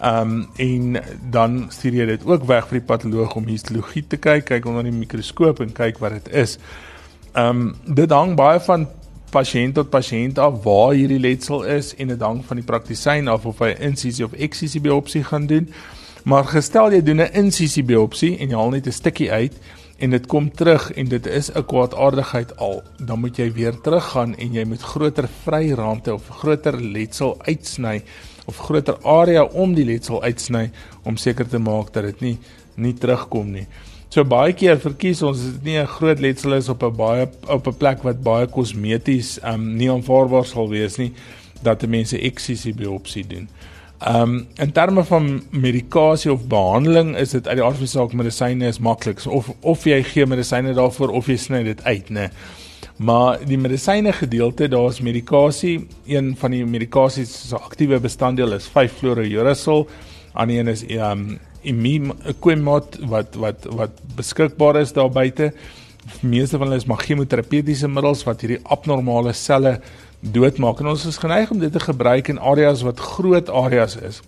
Ehm 0.02 0.32
um, 0.32 0.48
en 0.56 1.04
dan 1.30 1.66
stuur 1.70 1.94
jy 1.94 2.06
dit 2.06 2.26
ook 2.26 2.44
weg 2.48 2.68
vir 2.68 2.80
die 2.80 2.86
patoloog 2.88 3.34
om 3.36 3.48
histologie 3.52 4.06
te 4.08 4.18
kyk, 4.18 4.46
kyk 4.48 4.66
onder 4.66 4.86
die 4.88 4.96
mikroskoop 4.96 5.60
en 5.60 5.74
kyk 5.76 6.00
wat 6.00 6.16
dit 6.16 6.30
is. 6.40 6.56
Ehm 7.34 7.60
um, 7.60 7.96
dit 7.96 8.12
hang 8.12 8.36
baie 8.40 8.62
van 8.64 8.88
pasiënt 9.30 9.76
tot 9.76 9.90
pasiënt 9.92 10.40
af 10.40 10.64
waar 10.64 10.94
hierdie 10.96 11.20
letsel 11.20 11.66
is 11.68 11.92
en 11.96 12.14
dit 12.14 12.22
hang 12.22 12.40
van 12.46 12.62
die 12.62 12.66
praktisyn 12.66 13.28
af 13.28 13.46
of 13.46 13.60
hy 13.60 13.74
insisie 13.90 14.26
of 14.26 14.34
eksisie 14.34 14.82
biopsie 14.82 15.24
gaan 15.24 15.50
doen. 15.52 15.68
Maar 16.24 16.48
gestel 16.48 16.96
jy 16.96 17.04
doen 17.04 17.22
'n 17.22 17.34
insisie 17.44 17.84
biopsie 17.84 18.38
en 18.38 18.50
jy 18.50 18.56
haal 18.56 18.72
net 18.72 18.88
'n 18.88 18.92
stukkie 18.92 19.32
uit 19.32 19.54
en 20.00 20.10
dit 20.16 20.28
kom 20.32 20.48
terug 20.52 20.92
en 20.92 21.08
dit 21.12 21.26
is 21.28 21.52
'n 21.52 21.66
kwaadaardigheid 21.66 22.58
al, 22.58 22.84
dan 22.98 23.20
moet 23.20 23.38
jy 23.38 23.52
weer 23.52 23.76
teruggaan 23.82 24.36
en 24.36 24.54
jy 24.54 24.64
moet 24.66 24.82
groter 24.82 25.28
vryrande 25.44 26.14
of 26.14 26.28
groter 26.28 26.82
letsel 26.82 27.36
uitsny 27.42 28.04
of 28.46 28.58
groter 28.58 28.98
area 29.04 29.44
om 29.44 29.74
die 29.74 29.86
letsel 29.86 30.24
uitsny 30.24 30.72
om 31.04 31.18
seker 31.18 31.48
te 31.48 31.60
maak 31.60 31.94
dat 31.94 32.04
dit 32.04 32.22
nie 32.22 32.38
nie 32.76 32.94
terugkom 32.94 33.52
nie. 33.52 33.68
So 34.10 34.24
baie 34.24 34.54
keer 34.54 34.80
verkies 34.80 35.22
ons 35.22 35.42
dit 35.44 35.64
nie 35.64 35.78
'n 35.78 35.88
groot 35.88 36.20
letsel 36.20 36.54
is 36.54 36.70
op 36.70 36.84
'n 36.84 36.96
baie 36.96 37.28
op 37.48 37.68
'n 37.68 37.78
plek 37.78 38.04
wat 38.04 38.24
baie 38.24 38.48
kosmeties 38.48 39.40
um 39.44 39.78
nie 39.78 39.92
aanvaarbaar 39.92 40.46
sal 40.46 40.70
wees 40.70 40.98
nie 40.98 41.14
dat 41.62 41.88
mense 41.88 42.18
eksisie 42.18 42.74
biopsie 42.74 43.28
doen. 43.28 43.50
Um 44.08 44.48
in 44.56 44.72
terme 44.72 45.04
van 45.04 45.42
medikasie 45.52 46.32
of 46.32 46.48
behandeling 46.48 47.18
is 47.20 47.34
dit 47.36 47.48
uit 47.48 47.58
die 47.60 47.66
aard 47.66 47.76
van 47.76 47.84
die 47.84 47.92
saak 47.92 48.14
medisyne 48.16 48.68
is 48.68 48.80
maklik 48.80 49.26
of 49.28 49.50
of 49.60 49.84
jy 49.84 50.00
gee 50.08 50.26
medisyne 50.26 50.74
daarvoor 50.74 51.12
of 51.20 51.28
jy 51.28 51.36
sny 51.38 51.64
dit 51.68 51.84
uit, 51.84 52.10
né? 52.10 52.30
Maar 53.00 53.40
die 53.48 53.58
medisyne 53.58 54.12
gedeelte, 54.12 54.68
daar's 54.68 55.00
medikasie. 55.00 55.88
Een 56.08 56.34
van 56.40 56.52
die 56.52 56.66
medikasies 56.66 57.32
se 57.50 57.56
aktiewe 57.56 58.00
bestanddeel 58.00 58.56
is 58.58 58.68
5-fluorouracil. 58.72 59.86
Ander 60.34 60.60
een 60.60 60.68
is 60.68 60.84
um 60.96 61.40
Imimquimod 61.64 62.98
wat 63.12 63.36
wat 63.36 63.68
wat 63.76 64.00
beskikbaar 64.16 64.80
is 64.80 64.94
daar 64.96 65.12
buite. 65.12 65.52
Meeste 66.24 66.58
van 66.58 66.68
hulle 66.68 66.80
is 66.80 66.88
maar 66.88 67.04
chemoterapeutiese 67.04 67.88
middels 67.88 68.24
wat 68.28 68.42
hierdie 68.44 68.62
abnormale 68.64 69.34
selle 69.36 69.82
doodmaak. 70.20 70.80
En 70.80 70.92
ons 70.94 71.06
is 71.06 71.18
geneig 71.18 71.52
om 71.52 71.60
dit 71.60 71.72
te 71.72 71.80
gebruik 71.80 72.28
in 72.28 72.40
areas 72.40 72.82
wat 72.82 73.00
groot 73.00 73.50
areas 73.50 73.96
is. 73.96 74.22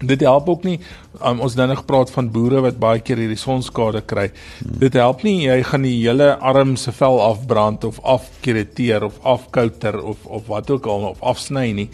Dit 0.00 0.22
help 0.24 0.48
ook 0.48 0.62
nie 0.64 0.78
um, 1.20 1.42
ons 1.44 1.54
nou 1.58 1.66
nog 1.68 1.84
praat 1.84 2.10
van 2.10 2.30
boere 2.32 2.62
wat 2.64 2.78
baie 2.80 3.02
keer 3.04 3.20
hierdie 3.20 3.40
sonskade 3.40 4.00
kry. 4.08 4.30
Hmm. 4.30 4.78
Dit 4.80 4.96
help 4.96 5.24
nie 5.26 5.42
jy 5.44 5.58
gaan 5.68 5.84
die 5.84 5.98
hele 5.98 6.32
arm 6.38 6.76
se 6.80 6.92
vel 6.96 7.20
afbrand 7.20 7.84
of 7.84 8.00
afkereteer 8.00 9.04
of 9.04 9.20
afkouter 9.28 10.00
of 10.00 10.24
of 10.24 10.48
wat 10.48 10.70
ook 10.70 10.88
al 10.88 11.10
of 11.12 11.20
afsny 11.20 11.68
nie. 11.76 11.90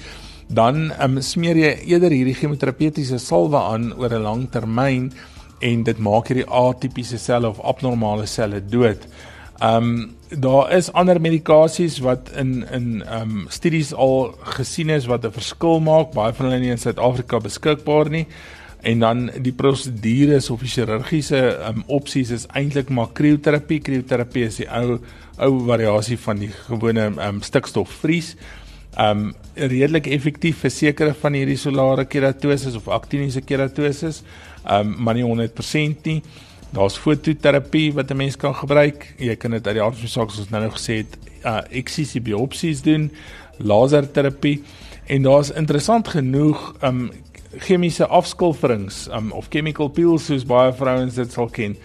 Dan 0.46 0.92
um, 1.02 1.18
smeer 1.18 1.58
jy 1.58 1.72
eerder 1.90 2.14
hierdie 2.14 2.36
chemoterapeutiese 2.38 3.18
salwe 3.18 3.58
aan 3.58 3.90
oor 3.98 4.14
'n 4.14 4.22
lang 4.22 4.46
termyn 4.54 5.10
en 5.60 5.82
dit 5.82 5.98
maak 5.98 6.28
hierdie 6.30 6.46
atipiese 6.46 7.18
selle 7.18 7.48
of 7.48 7.60
abnormale 7.60 8.26
selle 8.26 8.60
dood. 8.60 9.02
Um 9.62 10.14
daar 10.28 10.72
is 10.72 10.92
ander 10.92 11.20
medikasies 11.20 11.98
wat 11.98 12.30
in 12.36 12.66
in 12.72 13.04
um 13.20 13.46
studies 13.48 13.94
al 13.94 14.34
gesien 14.58 14.90
is 14.90 15.06
wat 15.06 15.24
'n 15.24 15.32
verskil 15.32 15.80
maak, 15.80 16.12
baie 16.12 16.32
van 16.32 16.46
hulle 16.46 16.58
nie 16.60 16.70
in 16.70 16.78
Suid-Afrika 16.78 17.38
beskikbaar 17.38 18.10
nie. 18.10 18.26
En 18.82 18.98
dan 18.98 19.30
die 19.42 19.52
prosedures 19.52 20.50
of 20.50 20.60
die 20.60 20.68
chirurgiese 20.68 21.58
um 21.68 21.84
opsies 21.86 22.30
is 22.30 22.46
eintlik 22.46 22.88
maar 22.88 23.12
krioterapie. 23.12 23.80
Krioterapie 23.80 24.44
is 24.44 24.56
die 24.56 24.68
ou 24.68 25.00
ou 25.38 25.64
variasie 25.66 26.18
van 26.18 26.38
die 26.38 26.50
gewone 26.68 27.12
um 27.28 27.42
stikstofvries. 27.42 28.36
Um 28.98 29.34
redelik 29.54 30.06
effektief 30.06 30.58
vir 30.58 30.70
sekere 30.70 31.14
van 31.14 31.32
hierdie 31.32 31.56
solare 31.56 32.04
keratose 32.04 32.76
of 32.76 32.88
aktiniese 32.88 33.40
keratose, 33.40 34.12
um 34.68 34.94
maar 34.98 35.14
nie 35.14 35.24
100% 35.24 36.04
nie. 36.04 36.22
Daar's 36.70 36.96
fototerapie 36.98 37.92
wat 37.94 38.10
'n 38.10 38.16
mens 38.16 38.36
kan 38.36 38.54
gebruik. 38.54 39.14
Jy 39.18 39.36
kan 39.36 39.50
dit 39.50 39.66
uit 39.66 39.74
die 39.74 39.82
aard 39.82 39.94
van 39.94 40.04
die 40.04 40.10
saak 40.10 40.30
soos 40.30 40.50
nou 40.50 40.62
nou 40.62 40.72
gesê 40.72 40.96
het, 40.96 41.18
uh 41.44 41.60
eksisie 41.70 42.20
biopsies 42.20 42.82
doen, 42.82 43.10
laserterapie 43.58 44.62
en 45.06 45.22
daar's 45.22 45.50
interessant 45.50 46.08
genoeg 46.08 46.74
um 46.82 47.10
chemiese 47.58 48.06
afskilferings 48.06 49.06
um 49.14 49.30
of 49.32 49.48
chemical 49.48 49.88
peels 49.88 50.26
soos 50.28 50.44
baie 50.44 50.72
vrouens 50.76 51.14
dit 51.14 51.32
sal 51.32 51.48
ken 51.48 51.76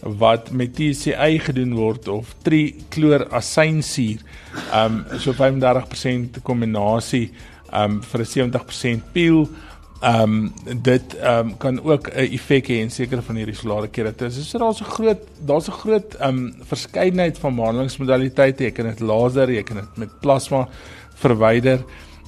wat 0.00 0.52
met 0.54 0.76
TCA 0.78 1.26
gedoen 1.42 1.74
word 1.74 2.08
of 2.08 2.34
trichlorasynsuur 2.46 4.22
um 4.74 5.02
so 5.18 5.34
35% 5.34 6.38
kombinasie 6.46 7.28
um 7.74 8.00
vir 8.02 8.20
'n 8.20 8.30
70% 8.52 9.12
peel 9.12 9.48
ehm 10.00 10.22
um, 10.22 10.52
dit 10.82 11.16
ehm 11.16 11.48
um, 11.48 11.56
kan 11.56 11.82
ook 11.82 12.08
'n 12.08 12.30
effek 12.32 12.68
hê 12.68 12.78
in 12.80 12.90
sekere 12.90 13.22
van 13.22 13.36
hierdie 13.36 13.54
solare 13.54 13.88
keratose. 13.88 14.44
So 14.44 14.58
daar's 14.58 14.80
'n 14.80 14.84
groot 14.84 15.22
daar's 15.44 15.68
'n 15.68 15.72
groot 15.72 16.14
ehm 16.14 16.36
um, 16.36 16.54
verskeidenheid 16.62 17.38
van 17.38 17.54
behandelingsmodaliteite. 17.54 18.64
Jy 18.64 18.70
kan 18.70 18.86
dit 18.86 19.00
laser, 19.00 19.50
jy 19.50 19.62
kan 19.62 19.76
dit 19.76 19.96
met 19.96 20.20
plasma 20.20 20.68
verwyder. 21.14 21.84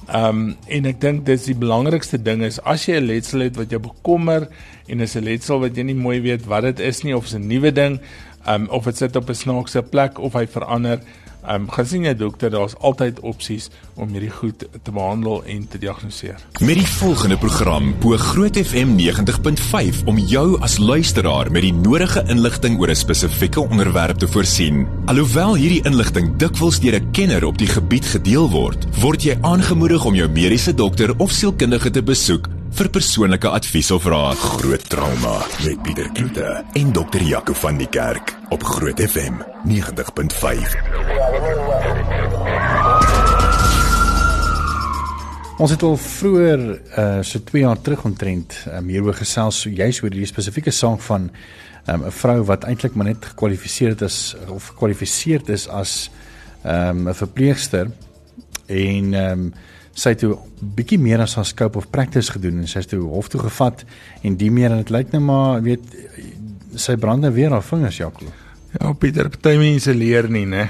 Ehm 0.07 0.25
um, 0.25 0.55
en 0.67 0.85
ek 0.85 1.01
dink 1.01 1.25
dis 1.25 1.45
die 1.45 1.55
belangrikste 1.55 2.21
ding 2.21 2.43
is 2.43 2.59
as 2.63 2.85
jy 2.85 2.99
'n 2.99 3.05
letsel 3.05 3.39
het 3.39 3.55
wat 3.55 3.69
jou 3.69 3.79
bekommer 3.79 4.47
en 4.87 4.99
is 4.99 5.15
'n 5.15 5.23
letsel 5.23 5.59
wat 5.59 5.75
jy 5.75 5.83
nie 5.83 5.95
mooi 5.95 6.19
weet 6.21 6.45
wat 6.45 6.63
dit 6.63 6.79
is 6.79 7.03
nie 7.03 7.15
of 7.15 7.25
is 7.25 7.35
'n 7.35 7.47
nuwe 7.47 7.71
ding, 7.71 7.99
ehm 8.45 8.61
um, 8.61 8.69
of 8.69 8.83
dit 8.83 8.97
sit 8.97 9.15
op 9.15 9.29
'n 9.29 9.33
snaakse 9.33 9.81
plek 9.81 10.19
of 10.19 10.33
hy 10.33 10.47
verander, 10.47 10.99
Ehm 11.41 11.63
um, 11.63 11.69
gaan 11.73 11.85
sien 11.85 12.03
jy 12.05 12.13
dokter, 12.15 12.51
daar's 12.53 12.75
altyd 12.77 13.19
opsies 13.25 13.69
om 13.97 14.11
hierdie 14.13 14.29
goed 14.29 14.65
te 14.83 14.91
behandel 14.93 15.41
en 15.49 15.63
te 15.67 15.79
diagnoseer. 15.81 16.37
Met 16.59 16.77
die 16.77 16.87
volgende 16.87 17.37
program 17.41 17.95
bo 18.03 18.17
Groot 18.17 18.59
FM 18.61 18.93
90.5 18.99 20.03
om 20.05 20.21
jou 20.21 20.59
as 20.61 20.77
luisteraar 20.77 21.51
met 21.51 21.65
die 21.65 21.73
nodige 21.73 22.23
inligting 22.29 22.77
oor 22.79 22.93
'n 22.93 22.95
spesifieke 22.95 23.61
onderwerp 23.61 24.17
te 24.17 24.27
voorsien. 24.27 24.87
Alhoewel 25.05 25.55
hierdie 25.55 25.83
inligting 25.83 26.35
dikwels 26.37 26.79
deur 26.79 27.01
'n 27.01 27.11
kenner 27.11 27.45
op 27.45 27.57
die 27.57 27.67
gebied 27.67 28.05
gedeel 28.05 28.49
word, 28.49 28.85
word 29.01 29.23
jy 29.23 29.37
aangemoedig 29.41 30.05
om 30.05 30.15
jou 30.15 30.29
mediese 30.29 30.73
dokter 30.73 31.17
of 31.17 31.31
sielkundige 31.31 31.89
te 31.89 32.03
besoek 32.03 32.60
vir 32.71 32.87
persoonlike 32.89 33.49
advies 33.51 33.89
of 33.91 34.05
raad. 34.09 34.37
Groot 34.37 34.83
trauma 34.89 35.41
met 35.65 35.81
Pieter 35.83 36.07
Kloete 36.15 36.63
en 36.79 36.91
dokter 36.95 37.21
Jaco 37.23 37.53
van 37.53 37.77
die 37.79 37.87
Kerk 37.91 38.35
op 38.49 38.63
Groot 38.63 39.01
FM 39.01 39.41
90.5. 39.67 40.75
Ons 45.61 45.73
het 45.75 45.83
al 45.85 45.97
vroeër 45.99 46.63
uh 46.97 47.19
so 47.27 47.43
2 47.51 47.61
jaar 47.65 47.81
terug 47.81 48.05
ontrent 48.07 48.55
um, 48.71 48.87
hieroor 48.89 49.17
gesels 49.19 49.59
so 49.61 49.69
juis 49.69 49.99
oor 50.01 50.09
hierdie 50.09 50.29
spesifieke 50.29 50.71
saak 50.71 51.03
van 51.05 51.29
ehm, 51.85 52.01
'n 52.01 52.05
um, 52.05 52.11
vrou 52.11 52.39
wat 52.45 52.63
eintlik 52.63 52.95
maar 52.95 53.11
net 53.11 53.25
gekwalifiseer 53.33 53.89
het 53.89 54.01
as 54.01 54.35
of 54.47 54.71
gekwalifiseer 54.73 55.49
is 55.49 55.67
as 55.67 56.09
ehm, 56.63 57.03
'n 57.03 57.07
um, 57.07 57.13
verpleegster 57.13 57.91
en 58.67 59.13
ehm 59.13 59.31
um, 59.31 59.53
sy 59.93 60.13
het 60.13 60.21
toe 60.23 60.37
bietjie 60.61 60.99
meer 60.99 61.21
as 61.23 61.35
haar 61.35 61.45
scope 61.45 61.77
of 61.77 61.89
practice 61.91 62.31
gedoen 62.31 62.61
en 62.63 62.67
sy 62.67 62.79
het 62.83 62.93
toe 62.93 63.03
hof 63.11 63.29
toe 63.31 63.41
gevat 63.41 63.83
en 64.23 64.37
die 64.39 64.51
meer 64.51 64.71
en 64.71 64.83
dit 64.83 64.93
lyk 64.93 65.11
nou 65.11 65.23
maar 65.25 65.61
weet 65.65 65.83
sy 66.79 66.95
brand 66.95 67.21
nou 67.25 67.33
weer 67.35 67.51
haar 67.51 67.65
vingers 67.65 67.97
Jaco. 67.97 68.31
Ja 68.79 68.93
Pieter, 68.93 69.29
party 69.29 69.57
mense 69.59 69.93
leer 69.93 70.29
nie, 70.31 70.45
né? 70.47 70.69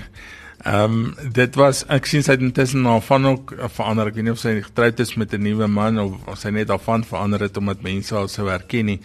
Ehm 0.61 0.93
um, 0.93 1.29
dit 1.33 1.55
was 1.57 1.79
ek 1.89 2.05
sien 2.05 2.21
sy 2.21 2.35
het 2.35 2.43
intussen 2.45 2.83
nou 2.85 2.99
van 3.01 3.25
ook 3.25 3.53
verander. 3.73 4.11
Ek 4.11 4.17
weet 4.17 4.27
nie 4.27 4.33
of 4.33 4.41
sy 4.41 4.59
getroud 4.61 4.99
is 5.01 5.15
met 5.17 5.33
'n 5.33 5.41
nuwe 5.41 5.67
man 5.67 5.97
of, 5.99 6.11
of 6.27 6.37
sy 6.37 6.49
net 6.49 6.67
daarvan 6.69 7.03
verander 7.03 7.41
het 7.41 7.57
omdat 7.57 7.81
mense 7.81 8.15
haar 8.15 8.29
sou 8.29 8.47
herken 8.49 8.85
nie. 8.85 8.99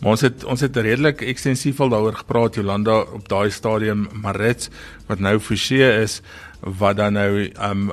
Maar 0.00 0.10
ons 0.10 0.20
het 0.20 0.44
ons 0.44 0.60
het 0.60 0.76
redelik 0.76 1.22
ekstensief 1.22 1.80
al 1.80 1.88
daaroor 1.88 2.16
gepraat 2.20 2.54
Jolanda 2.54 3.00
op 3.00 3.28
daai 3.28 3.50
stadium 3.50 4.08
Marits 4.12 4.68
wat 5.06 5.18
nou 5.18 5.38
Forsie 5.40 5.80
is 5.80 6.20
wat 6.60 6.96
dan 6.96 7.12
nou 7.12 7.48
ehm 7.48 7.88
um, 7.88 7.92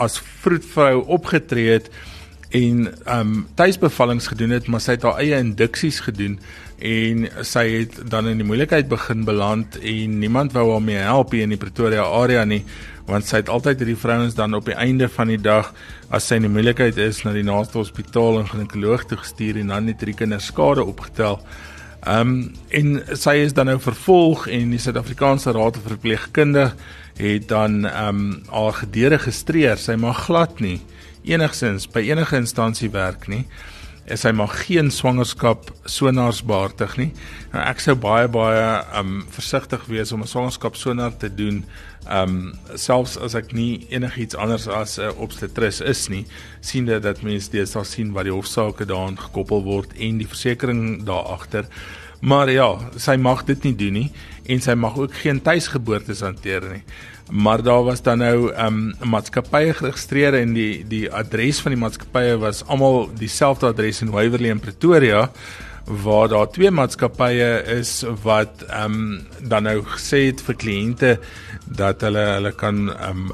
as 0.00 0.18
vroedvrou 0.42 1.04
opgetree 1.18 1.76
het 1.76 1.90
en 2.56 2.88
um 3.06 3.34
tuisbevallings 3.54 4.26
gedoen 4.32 4.56
het, 4.56 4.66
maar 4.66 4.82
sy 4.82 4.96
het 4.96 5.04
haar 5.06 5.20
eie 5.22 5.38
induksies 5.38 6.00
gedoen 6.02 6.40
en 6.80 7.26
sy 7.46 7.66
het 7.76 7.98
dan 8.10 8.26
in 8.30 8.40
die 8.40 8.46
moeilikheid 8.48 8.88
begin 8.90 9.26
beland 9.28 9.76
en 9.78 10.18
niemand 10.18 10.56
wou 10.56 10.70
haar 10.72 10.82
mee 10.82 11.02
help 11.04 11.36
hier 11.36 11.44
in 11.44 11.54
die 11.54 11.60
Pretoria 11.60 12.08
area 12.08 12.46
nie 12.48 12.64
want 13.10 13.26
sy 13.26 13.40
het 13.42 13.50
altyd 13.52 13.82
hierdie 13.82 13.98
vrouens 13.98 14.36
dan 14.38 14.54
op 14.56 14.66
die 14.68 14.76
einde 14.78 15.08
van 15.12 15.30
die 15.32 15.40
dag 15.40 15.72
as 16.14 16.28
sy 16.28 16.38
in 16.40 16.46
die 16.46 16.52
moeilikheid 16.52 16.98
is 17.02 17.22
na 17.24 17.34
die 17.36 17.46
naaste 17.46 17.78
hospitaal 17.80 18.40
en 18.40 18.48
ginekoloog 18.48 19.06
toe 19.10 19.18
gestuur 19.20 19.60
en 19.60 19.74
dan 19.74 19.90
net 19.90 20.00
drie 20.02 20.14
kinders 20.16 20.50
skade 20.50 20.84
opgetel. 20.84 21.40
Ehm 22.00 22.30
um, 22.30 22.36
en 22.72 23.18
sy 23.18 23.34
is 23.44 23.52
dan 23.52 23.68
nou 23.68 23.76
vervolg 23.82 24.46
en 24.48 24.70
die 24.72 24.80
Suid-Afrikaanse 24.80 25.52
Raad 25.52 25.76
vir 25.76 25.96
Verpleegkundige 25.96 26.70
het 27.20 27.48
dan 27.48 27.84
ehm 27.84 28.08
um, 28.08 28.42
haar 28.50 28.80
gederegistreer. 28.82 29.78
Sy 29.78 29.94
mag 30.00 30.24
glad 30.26 30.60
nie 30.60 30.80
enigsins 31.22 31.86
by 31.92 32.00
enige 32.08 32.36
instansie 32.40 32.90
werk 32.90 33.28
nie 33.28 33.44
is 34.10 34.24
hy 34.26 34.32
mag 34.34 34.54
geen 34.64 34.90
swangerskap 34.90 35.68
sonaars 35.88 36.40
behartig 36.46 36.96
nie. 36.98 37.10
Nou 37.52 37.62
ek 37.62 37.82
sou 37.82 37.94
baie 38.00 38.26
baie 38.32 38.64
um 38.98 39.20
versigtig 39.30 39.84
wees 39.90 40.12
om 40.12 40.22
'n 40.22 40.30
swangerskap 40.30 40.76
sonaar 40.76 41.16
te 41.16 41.28
doen. 41.28 41.64
Um 42.08 42.54
selfs 42.74 43.16
as 43.18 43.34
ek 43.34 43.52
nie 43.52 43.86
enigiets 43.90 44.34
anders 44.34 44.66
as 44.66 44.98
'n 44.98 45.02
uh, 45.02 45.20
obstetris 45.20 45.80
is 45.80 46.08
nie, 46.08 46.26
sien 46.60 46.86
dit 46.86 47.02
dat 47.02 47.22
mense 47.22 47.50
dit 47.50 47.68
sal 47.68 47.84
sien 47.84 48.12
wat 48.12 48.24
die 48.24 48.34
hofsaake 48.34 48.84
daaraan 48.84 49.18
gekoppel 49.18 49.62
word 49.62 49.92
en 49.98 50.18
die 50.18 50.28
versekerings 50.28 51.04
daar 51.04 51.24
agter. 51.24 51.64
Maar 52.20 52.50
ja, 52.52 52.68
sy 53.00 53.16
mag 53.16 53.44
dit 53.48 53.62
nie 53.64 53.76
doen 53.76 53.96
nie 53.96 54.10
en 54.50 54.60
sy 54.60 54.74
mag 54.74 54.96
ook 54.98 55.14
geen 55.22 55.40
tuisgeboortes 55.42 56.20
hanteer 56.26 56.66
nie. 56.68 56.82
Maar 57.30 57.62
daar 57.62 57.84
was 57.86 58.02
dan 58.02 58.18
nou 58.18 58.50
'n 58.50 58.66
um, 58.66 58.94
maatskappye 59.10 59.74
geregistreer 59.74 60.34
en 60.34 60.52
die 60.52 60.84
die 60.88 61.12
adres 61.12 61.60
van 61.60 61.72
die 61.72 61.80
maatskappye 61.80 62.38
was 62.38 62.66
almal 62.66 63.10
dieselfde 63.14 63.66
adres 63.66 64.02
in 64.02 64.10
Waverley 64.10 64.50
en 64.50 64.60
Pretoria 64.60 65.30
waar 65.84 66.28
daar 66.28 66.50
twee 66.50 66.70
maatskappye 66.70 67.62
is 67.78 68.04
wat 68.22 68.64
ehm 68.68 68.92
um, 68.92 69.26
dan 69.48 69.62
nou 69.62 69.82
gesê 69.82 70.26
het 70.26 70.42
vir 70.42 70.54
kliënte 70.54 71.18
dat 71.64 72.00
hulle 72.00 72.24
hulle 72.34 72.52
kan 72.52 72.90
ehm 72.90 73.10
um, 73.10 73.32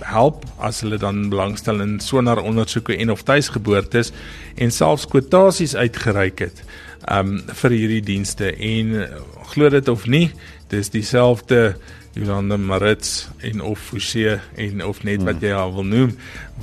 help 0.00 0.44
as 0.58 0.80
hulle 0.80 0.98
dan 0.98 1.28
belangstel 1.28 1.80
in 1.80 2.00
sonar 2.00 2.38
ondersoeke 2.38 2.96
en 2.96 3.10
of 3.10 3.22
tuisgeboortes 3.22 4.12
en 4.54 4.70
selfs 4.70 5.06
kwotasies 5.06 5.76
uitgereik 5.76 6.38
het. 6.38 6.62
ehm 6.64 6.85
um, 7.10 7.38
vir 7.62 7.70
hierdie 7.70 8.02
dienste 8.02 8.52
en 8.52 9.06
glo 9.52 9.70
dit 9.70 9.88
of 9.88 10.06
nie 10.06 10.30
dis 10.72 10.90
dieselfde 10.90 11.76
Jolande 12.16 12.56
Marits 12.56 13.28
en 13.44 13.60
of 13.60 13.78
Forsie 13.78 14.38
en 14.56 14.84
of 14.84 15.02
net 15.04 15.22
wat 15.26 15.42
jy 15.44 15.52
al 15.52 15.74
wil 15.76 15.84
noem 15.84 16.14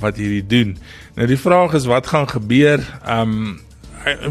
wat 0.02 0.18
hierdie 0.18 0.42
doen. 0.50 0.72
Nou 1.14 1.28
die 1.30 1.38
vraag 1.38 1.76
is 1.78 1.86
wat 1.90 2.10
gaan 2.10 2.26
gebeur? 2.30 2.82
Um 3.06 3.60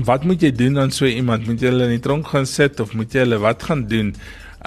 wat 0.05 0.27
moet 0.27 0.43
jy 0.43 0.51
doen 0.53 0.75
dan 0.77 0.91
so 0.93 1.07
iemand? 1.09 1.47
Moet 1.47 1.63
jy 1.63 1.71
hulle 1.71 1.87
in 1.87 1.95
die 1.95 2.03
tronk 2.03 2.27
gaan 2.29 2.45
sit 2.45 2.81
of 2.83 2.91
moet 2.93 3.15
jy 3.15 3.23
hulle 3.23 3.39
wat 3.41 3.63
gaan 3.63 3.87
doen? 3.87 4.11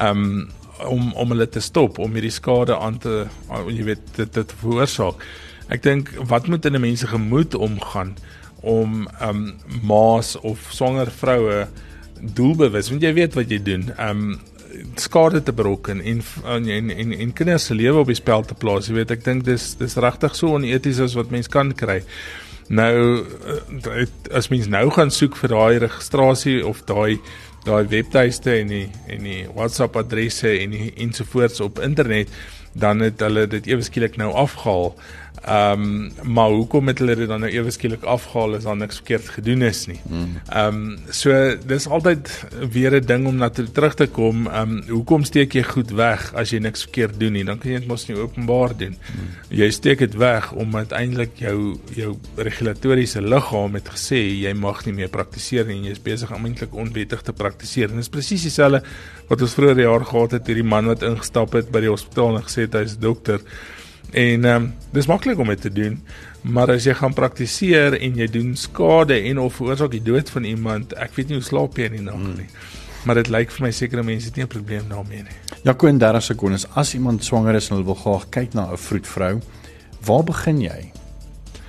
Um 0.01 0.49
om 0.85 1.13
om 1.13 1.35
hulle 1.35 1.49
te 1.49 1.61
stop 1.61 2.01
om 2.03 2.17
hierdie 2.17 2.33
skade 2.33 2.77
aan 2.77 2.99
te 3.05 3.27
jy 3.69 3.85
weet 3.93 4.09
dit 4.17 4.33
dit 4.41 4.57
veroorsaak. 4.63 5.21
Ek 5.69 5.85
dink 5.85 6.11
wat 6.33 6.49
moet 6.49 6.65
in 6.65 6.77
'n 6.77 6.81
mens 6.81 7.01
se 7.01 7.07
gemoed 7.13 7.55
omgaan 7.55 8.17
om 8.67 9.07
um 9.23 9.43
maas 9.87 10.35
of 10.43 10.63
swanger 10.75 11.11
vroue 11.11 11.65
doelbewus 12.21 12.91
want 12.91 13.05
jy 13.05 13.13
weet 13.17 13.39
wat 13.39 13.51
jy 13.53 13.63
doen. 13.63 13.91
Um 14.03 14.29
skade 15.01 15.43
te 15.43 15.53
berokken 15.53 16.03
en 16.03 16.23
en 16.45 16.91
en 16.91 17.13
en 17.13 17.33
kinders 17.33 17.65
se 17.71 17.75
lewe 17.75 18.03
op 18.03 18.11
die 18.11 18.19
spel 18.19 18.45
te 18.45 18.55
plaas. 18.55 18.89
Jy 18.91 18.99
weet, 18.99 19.15
ek 19.15 19.25
dink 19.25 19.47
dis 19.47 19.75
dis 19.81 19.97
regtig 20.03 20.37
so 20.37 20.57
oneties 20.57 21.01
as 21.01 21.17
wat 21.19 21.33
mens 21.35 21.49
kan 21.53 21.73
kry. 21.77 22.03
Nou 22.69 23.23
eh, 23.23 24.07
as 24.35 24.51
mens 24.51 24.67
nou 24.71 24.89
gaan 24.91 25.13
soek 25.15 25.37
vir 25.39 25.55
daai 25.55 25.79
registrasie 25.87 26.59
of 26.67 26.83
daai 26.89 27.19
daai 27.67 27.87
webtuiste 27.91 28.53
en 28.61 28.71
die 28.71 28.87
en 29.11 29.27
die 29.27 29.45
WhatsApp 29.55 29.97
adresse 29.99 30.51
en 30.59 30.75
die 30.75 30.93
ensovoorts 31.03 31.63
op 31.65 31.81
internet, 31.83 32.31
dan 32.75 33.03
het 33.03 33.23
hulle 33.25 33.47
dit 33.51 33.71
ewe 33.71 33.87
skielik 33.87 34.19
nou 34.21 34.33
afgehaal. 34.35 34.93
Ehm 35.47 35.83
um, 35.83 36.13
maar 36.23 36.51
hoekom 36.51 36.89
het 36.91 36.99
hulle 36.99 37.15
dit 37.15 37.29
dan 37.31 37.41
nou 37.41 37.51
ewe 37.53 37.71
skielik 37.71 38.03
afgehaal 38.03 38.57
as 38.57 38.65
daar 38.67 38.77
niks 38.77 38.97
verkeerd 38.99 39.29
gedoen 39.37 39.61
is 39.63 39.85
nie. 39.87 40.01
Hmm. 40.09 40.33
Ehm 40.51 40.79
um, 40.79 41.13
so 41.15 41.57
dis 41.67 41.87
altyd 41.87 42.31
weer 42.73 42.97
'n 42.99 43.07
ding 43.07 43.27
om 43.27 43.37
na 43.37 43.49
toe 43.49 43.71
terug 43.71 43.95
te 43.95 44.07
kom. 44.07 44.47
Ehm 44.47 44.73
um, 44.73 44.83
hoekom 44.89 45.25
steek 45.25 45.55
jy 45.55 45.63
goed 45.63 45.91
weg 45.91 46.35
as 46.35 46.51
jy 46.51 46.59
niks 46.59 46.83
verkeerd 46.83 47.21
doen 47.21 47.33
nie? 47.33 47.45
Dan 47.45 47.59
kan 47.59 47.71
jy 47.71 47.79
dit 47.79 47.89
mos 47.89 48.09
nie 48.09 48.17
openbaar 48.17 48.77
doen. 48.77 48.97
Hmm. 49.07 49.29
Jy 49.49 49.71
steek 49.71 49.99
dit 49.99 50.15
weg 50.15 50.53
omdat 50.53 50.93
eintlik 50.93 51.39
jou 51.39 51.79
jou 51.95 52.17
regulatoriese 52.37 53.23
liggaam 53.23 53.75
het 53.75 53.89
gesê 53.89 54.19
jy 54.43 54.53
mag 54.53 54.85
nie 54.87 54.95
meer 54.95 55.09
praktiseer 55.09 55.67
nie 55.67 55.77
en 55.77 55.85
jy 55.85 55.91
is 55.91 56.03
besig 56.03 56.35
om 56.35 56.45
eintlik 56.45 56.75
onwettig 56.75 57.23
te 57.23 57.33
praktiseer. 57.33 57.91
En 57.91 57.97
dis 57.97 58.09
presies 58.09 58.43
dieselfde 58.43 58.83
wat 59.29 59.43
ons 59.43 59.55
vroeër 59.55 59.81
jaar 59.81 60.05
gehad 60.05 60.33
het 60.33 60.47
hierdie 60.47 60.67
man 60.67 60.87
wat 60.87 61.03
ingestap 61.03 61.53
het 61.53 61.71
by 61.71 61.81
die 61.81 61.91
hospitaal 61.95 62.37
en 62.37 62.43
gesê 62.43 62.67
het 62.67 62.75
hy's 62.75 62.99
dokter. 62.99 63.41
En 64.17 64.45
ehm 64.45 64.63
um, 64.63 64.75
dis 64.97 65.07
maklik 65.07 65.39
om 65.39 65.51
dit 65.53 65.61
te 65.61 65.73
doen, 65.73 65.99
maar 66.41 66.71
as 66.73 66.87
jy 66.89 66.95
gaan 66.97 67.13
praktiseer 67.13 67.99
en 68.01 68.15
jy 68.17 68.27
doen 68.33 68.55
skade 68.57 69.19
en 69.29 69.43
of 69.43 69.59
veroorsaak 69.59 69.93
die 69.93 70.03
dood 70.03 70.31
van 70.33 70.47
iemand, 70.49 70.95
ek 70.97 71.13
weet 71.19 71.29
nie 71.29 71.37
hoe 71.37 71.45
slaap 71.45 71.77
jy 71.77 71.91
in 71.91 71.99
die 71.99 72.05
nag 72.07 72.17
hmm. 72.17 72.39
nie. 72.39 72.47
Maar 73.05 73.21
dit 73.21 73.29
lyk 73.35 73.53
vir 73.53 73.67
my 73.67 73.71
sekere 73.77 74.05
mense 74.07 74.31
het 74.31 74.39
nie 74.41 74.47
'n 74.47 74.53
probleem 74.55 74.89
daarmee 74.89 75.27
nie. 75.27 75.37
Jaco 75.69 75.87
en 75.87 75.99
30 75.99 76.23
sekondes. 76.23 76.65
As 76.75 76.95
iemand 76.95 77.25
swanger 77.25 77.55
is 77.55 77.69
en 77.69 77.77
hulle 77.77 77.85
wil 77.85 78.01
graag 78.01 78.25
kyk 78.31 78.55
na 78.55 78.73
'n 78.73 78.77
vroedvrou, 78.77 79.41
waar 80.07 80.25
begin 80.25 80.61
jy? 80.61 80.93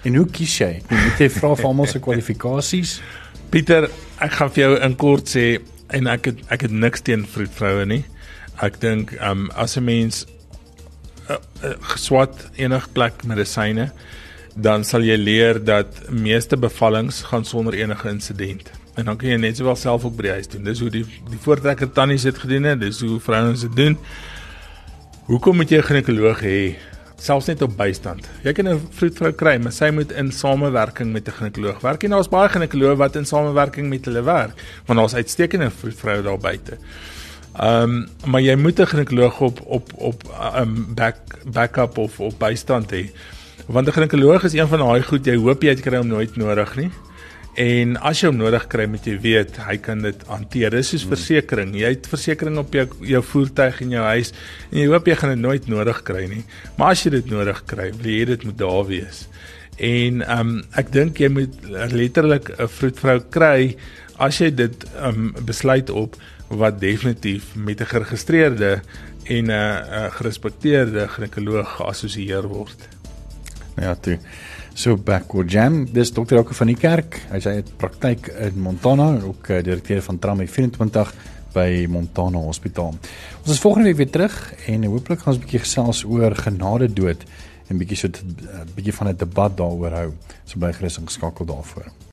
En 0.04 0.16
hoe 0.16 0.26
kies 0.26 0.58
jy? 0.58 0.82
Jy 0.90 1.04
moet 1.04 1.20
jy 1.20 1.30
vra 1.30 1.56
vir 1.56 1.66
almal 1.66 1.86
se 1.86 2.00
kwalifikasies. 2.00 3.02
Pieter, 3.52 3.90
ek 4.20 4.32
gaan 4.32 4.50
vir 4.50 4.64
jou 4.64 4.80
in 4.80 4.96
kort 4.96 5.28
sê 5.28 5.60
en 5.90 6.08
ek 6.08 6.26
het 6.26 6.40
ek 6.48 6.62
het 6.62 6.72
niks 6.72 7.02
teen 7.02 7.26
vroedvroue 7.26 7.86
nie. 7.86 8.06
Ek 8.62 8.80
dink 8.80 9.12
ehm 9.20 9.32
um, 9.32 9.52
as 9.52 9.76
'n 9.76 9.84
mens 9.84 10.26
uh, 11.30 11.36
uh, 11.64 11.74
geswat 11.94 12.50
enige 12.56 12.90
plek 12.94 13.24
medisyne, 13.24 13.92
dan 14.56 14.84
sal 14.84 15.06
jy 15.06 15.16
leer 15.16 15.60
dat 15.64 16.10
meeste 16.10 16.58
bevallings 16.58 17.22
gaan 17.30 17.46
sonder 17.46 17.74
enige 17.78 18.10
insident. 18.10 18.72
En 18.98 19.06
dan 19.06 19.18
kan 19.18 19.30
jy 19.30 19.38
net 19.38 19.60
sowel 19.60 19.76
self 19.78 20.06
ook 20.08 20.16
by 20.18 20.26
die 20.26 20.36
huis 20.40 20.50
doen. 20.50 20.64
Dis 20.66 20.82
hoe 20.82 20.90
die 20.90 21.06
die 21.30 21.42
voortrekker 21.42 21.92
tannies 21.94 22.26
dit 22.26 22.38
gedoen 22.38 22.66
het, 22.72 22.80
dis 22.82 23.04
hoe 23.06 23.20
vrouens 23.22 23.62
dit 23.68 23.76
doen. 23.78 23.98
Hoekom 25.28 25.60
moet 25.62 25.70
jy 25.70 25.78
'n 25.78 25.90
ginekoloog 25.90 26.42
hê? 26.42 26.76
Selfs 27.18 27.48
net 27.48 27.62
op 27.62 27.78
bystand. 27.78 28.28
Jy 28.44 28.54
kan 28.54 28.68
'n 28.68 28.88
vroedvrou 28.92 29.32
kry, 29.32 29.58
maar 29.58 29.72
sy 29.72 29.90
moet 29.90 30.12
in 30.12 30.32
samewerking 30.32 31.12
met 31.12 31.28
'n 31.28 31.32
ginekoloog 31.32 31.82
werk. 31.82 32.04
En 32.04 32.10
daar's 32.10 32.30
baie 32.30 32.50
ginekoloë 32.50 32.96
wat 32.96 33.16
in 33.16 33.26
samewerking 33.26 33.90
met 33.90 34.06
hulle 34.06 34.24
werk, 34.24 34.54
want 34.86 35.00
daar's 35.00 35.14
uitstekende 35.14 35.70
vroedvroue 35.70 36.24
daar 36.24 36.40
buite. 36.40 36.78
Ehm 37.58 37.82
um, 37.82 38.08
maar 38.26 38.42
jy 38.42 38.56
moet 38.56 38.80
'n 38.80 38.86
ginekoloog 38.86 39.40
op 39.42 39.62
op 39.66 39.94
op 39.96 40.24
ehm 40.30 40.62
um, 40.62 40.94
back 40.94 41.18
backup 41.46 41.98
of 41.98 42.20
op 42.20 42.40
bystand 42.40 42.92
hê. 42.92 43.10
Want 43.66 43.88
'n 43.88 43.92
ginekoloog 43.92 44.44
is 44.44 44.54
een 44.54 44.68
van 44.68 44.80
daai 44.80 45.02
goed 45.02 45.26
jy 45.26 45.36
hoop 45.36 45.64
jy 45.64 45.70
het 45.70 45.82
kry 45.82 45.98
hom 45.98 46.08
nooit 46.08 46.36
nodig 46.36 46.76
nie. 46.76 46.92
En 47.58 47.98
as 47.98 48.20
jy 48.22 48.30
hom 48.30 48.38
nodig 48.38 48.68
kry, 48.68 48.86
moet 48.86 49.06
jy 49.06 49.16
weet 49.22 49.58
hy 49.58 49.78
kan 49.78 50.02
dit 50.02 50.24
hanteer. 50.28 50.70
Dis 50.70 50.90
soos 50.90 51.02
hmm. 51.02 51.16
versekerings. 51.16 51.78
Jy 51.78 51.90
het 51.90 52.08
versekerings 52.08 52.60
op 52.60 52.74
jou 52.74 52.88
jou 53.02 53.24
voertuig 53.24 53.82
en 53.82 53.90
jou 53.90 54.04
huis 54.04 54.32
en 54.72 54.78
jy 54.78 54.88
hoop 54.88 55.08
jy 55.08 55.16
gaan 55.16 55.34
dit 55.34 55.42
nooit 55.42 55.68
nodig 55.68 56.04
kry 56.04 56.28
nie. 56.30 56.44
Maar 56.78 56.94
as 56.94 57.04
jy 57.04 57.10
dit 57.10 57.30
nodig 57.34 57.64
kry, 57.66 57.92
wil 57.98 58.12
jy 58.12 58.26
dit 58.26 58.44
moet 58.44 58.58
daar 58.58 58.86
wees. 58.86 59.28
En 59.78 60.22
ehm 60.22 60.40
um, 60.40 60.64
ek 60.78 60.94
dink 60.94 61.18
jy 61.18 61.30
moet 61.30 61.54
letterlik 61.74 62.54
'n 62.60 62.68
vroedvrou 62.68 63.20
kry 63.30 63.76
as 64.20 64.38
jy 64.38 64.52
dit 64.54 64.86
ehm 64.94 65.10
um, 65.10 65.46
besluit 65.46 65.90
op 65.90 66.18
wat 66.48 66.80
definitief 66.80 67.56
met 67.56 67.82
'n 67.82 67.86
geregistreerde 67.86 68.82
en 69.24 69.46
'n 69.46 69.52
'n 69.52 70.12
gerespekteerde 70.12 71.08
ginekoloog 71.08 71.76
geassosieer 71.76 72.48
word. 72.48 72.88
Ja, 73.76 73.96
toe. 73.96 74.20
So 74.74 74.98
backward 74.98 75.52
jam, 75.52 75.86
dis 75.92 76.14
dokter 76.14 76.38
Okke 76.38 76.54
van 76.54 76.68
die 76.68 76.78
kerk. 76.78 77.18
Hy 77.32 77.40
sê 77.40 77.50
hy 77.50 77.56
het 77.56 77.72
praktyk 77.78 78.28
in 78.28 78.60
Montana, 78.62 79.08
ook 79.26 79.50
uh, 79.50 79.64
direkteur 79.64 80.02
van 80.02 80.20
Tram 80.20 80.48
24 80.48 81.14
by 81.54 81.86
Montana 81.90 82.38
Hospitaal. 82.38 82.94
Ons 83.42 83.56
is 83.56 83.60
volgende 83.64 83.90
week 83.90 83.98
weer 83.98 84.14
terug 84.14 84.54
en 84.68 84.86
hooplik 84.86 85.20
gaan 85.20 85.34
ons 85.34 85.42
'n 85.42 85.46
bietjie 85.46 85.66
gesels 85.66 86.04
oor 86.06 86.36
genade 86.36 86.94
dood 86.94 87.24
en 87.68 87.78
bietjie 87.78 87.98
so 87.98 88.08
'n 88.08 88.70
bietjie 88.76 88.94
van 88.94 89.08
'n 89.08 89.18
debat 89.18 89.58
daaroor 89.58 89.92
hou. 89.92 90.12
So 90.46 90.60
bly 90.60 90.74
gerus 90.74 90.98
ingeskakel 90.98 91.46
daarvoor. 91.46 91.98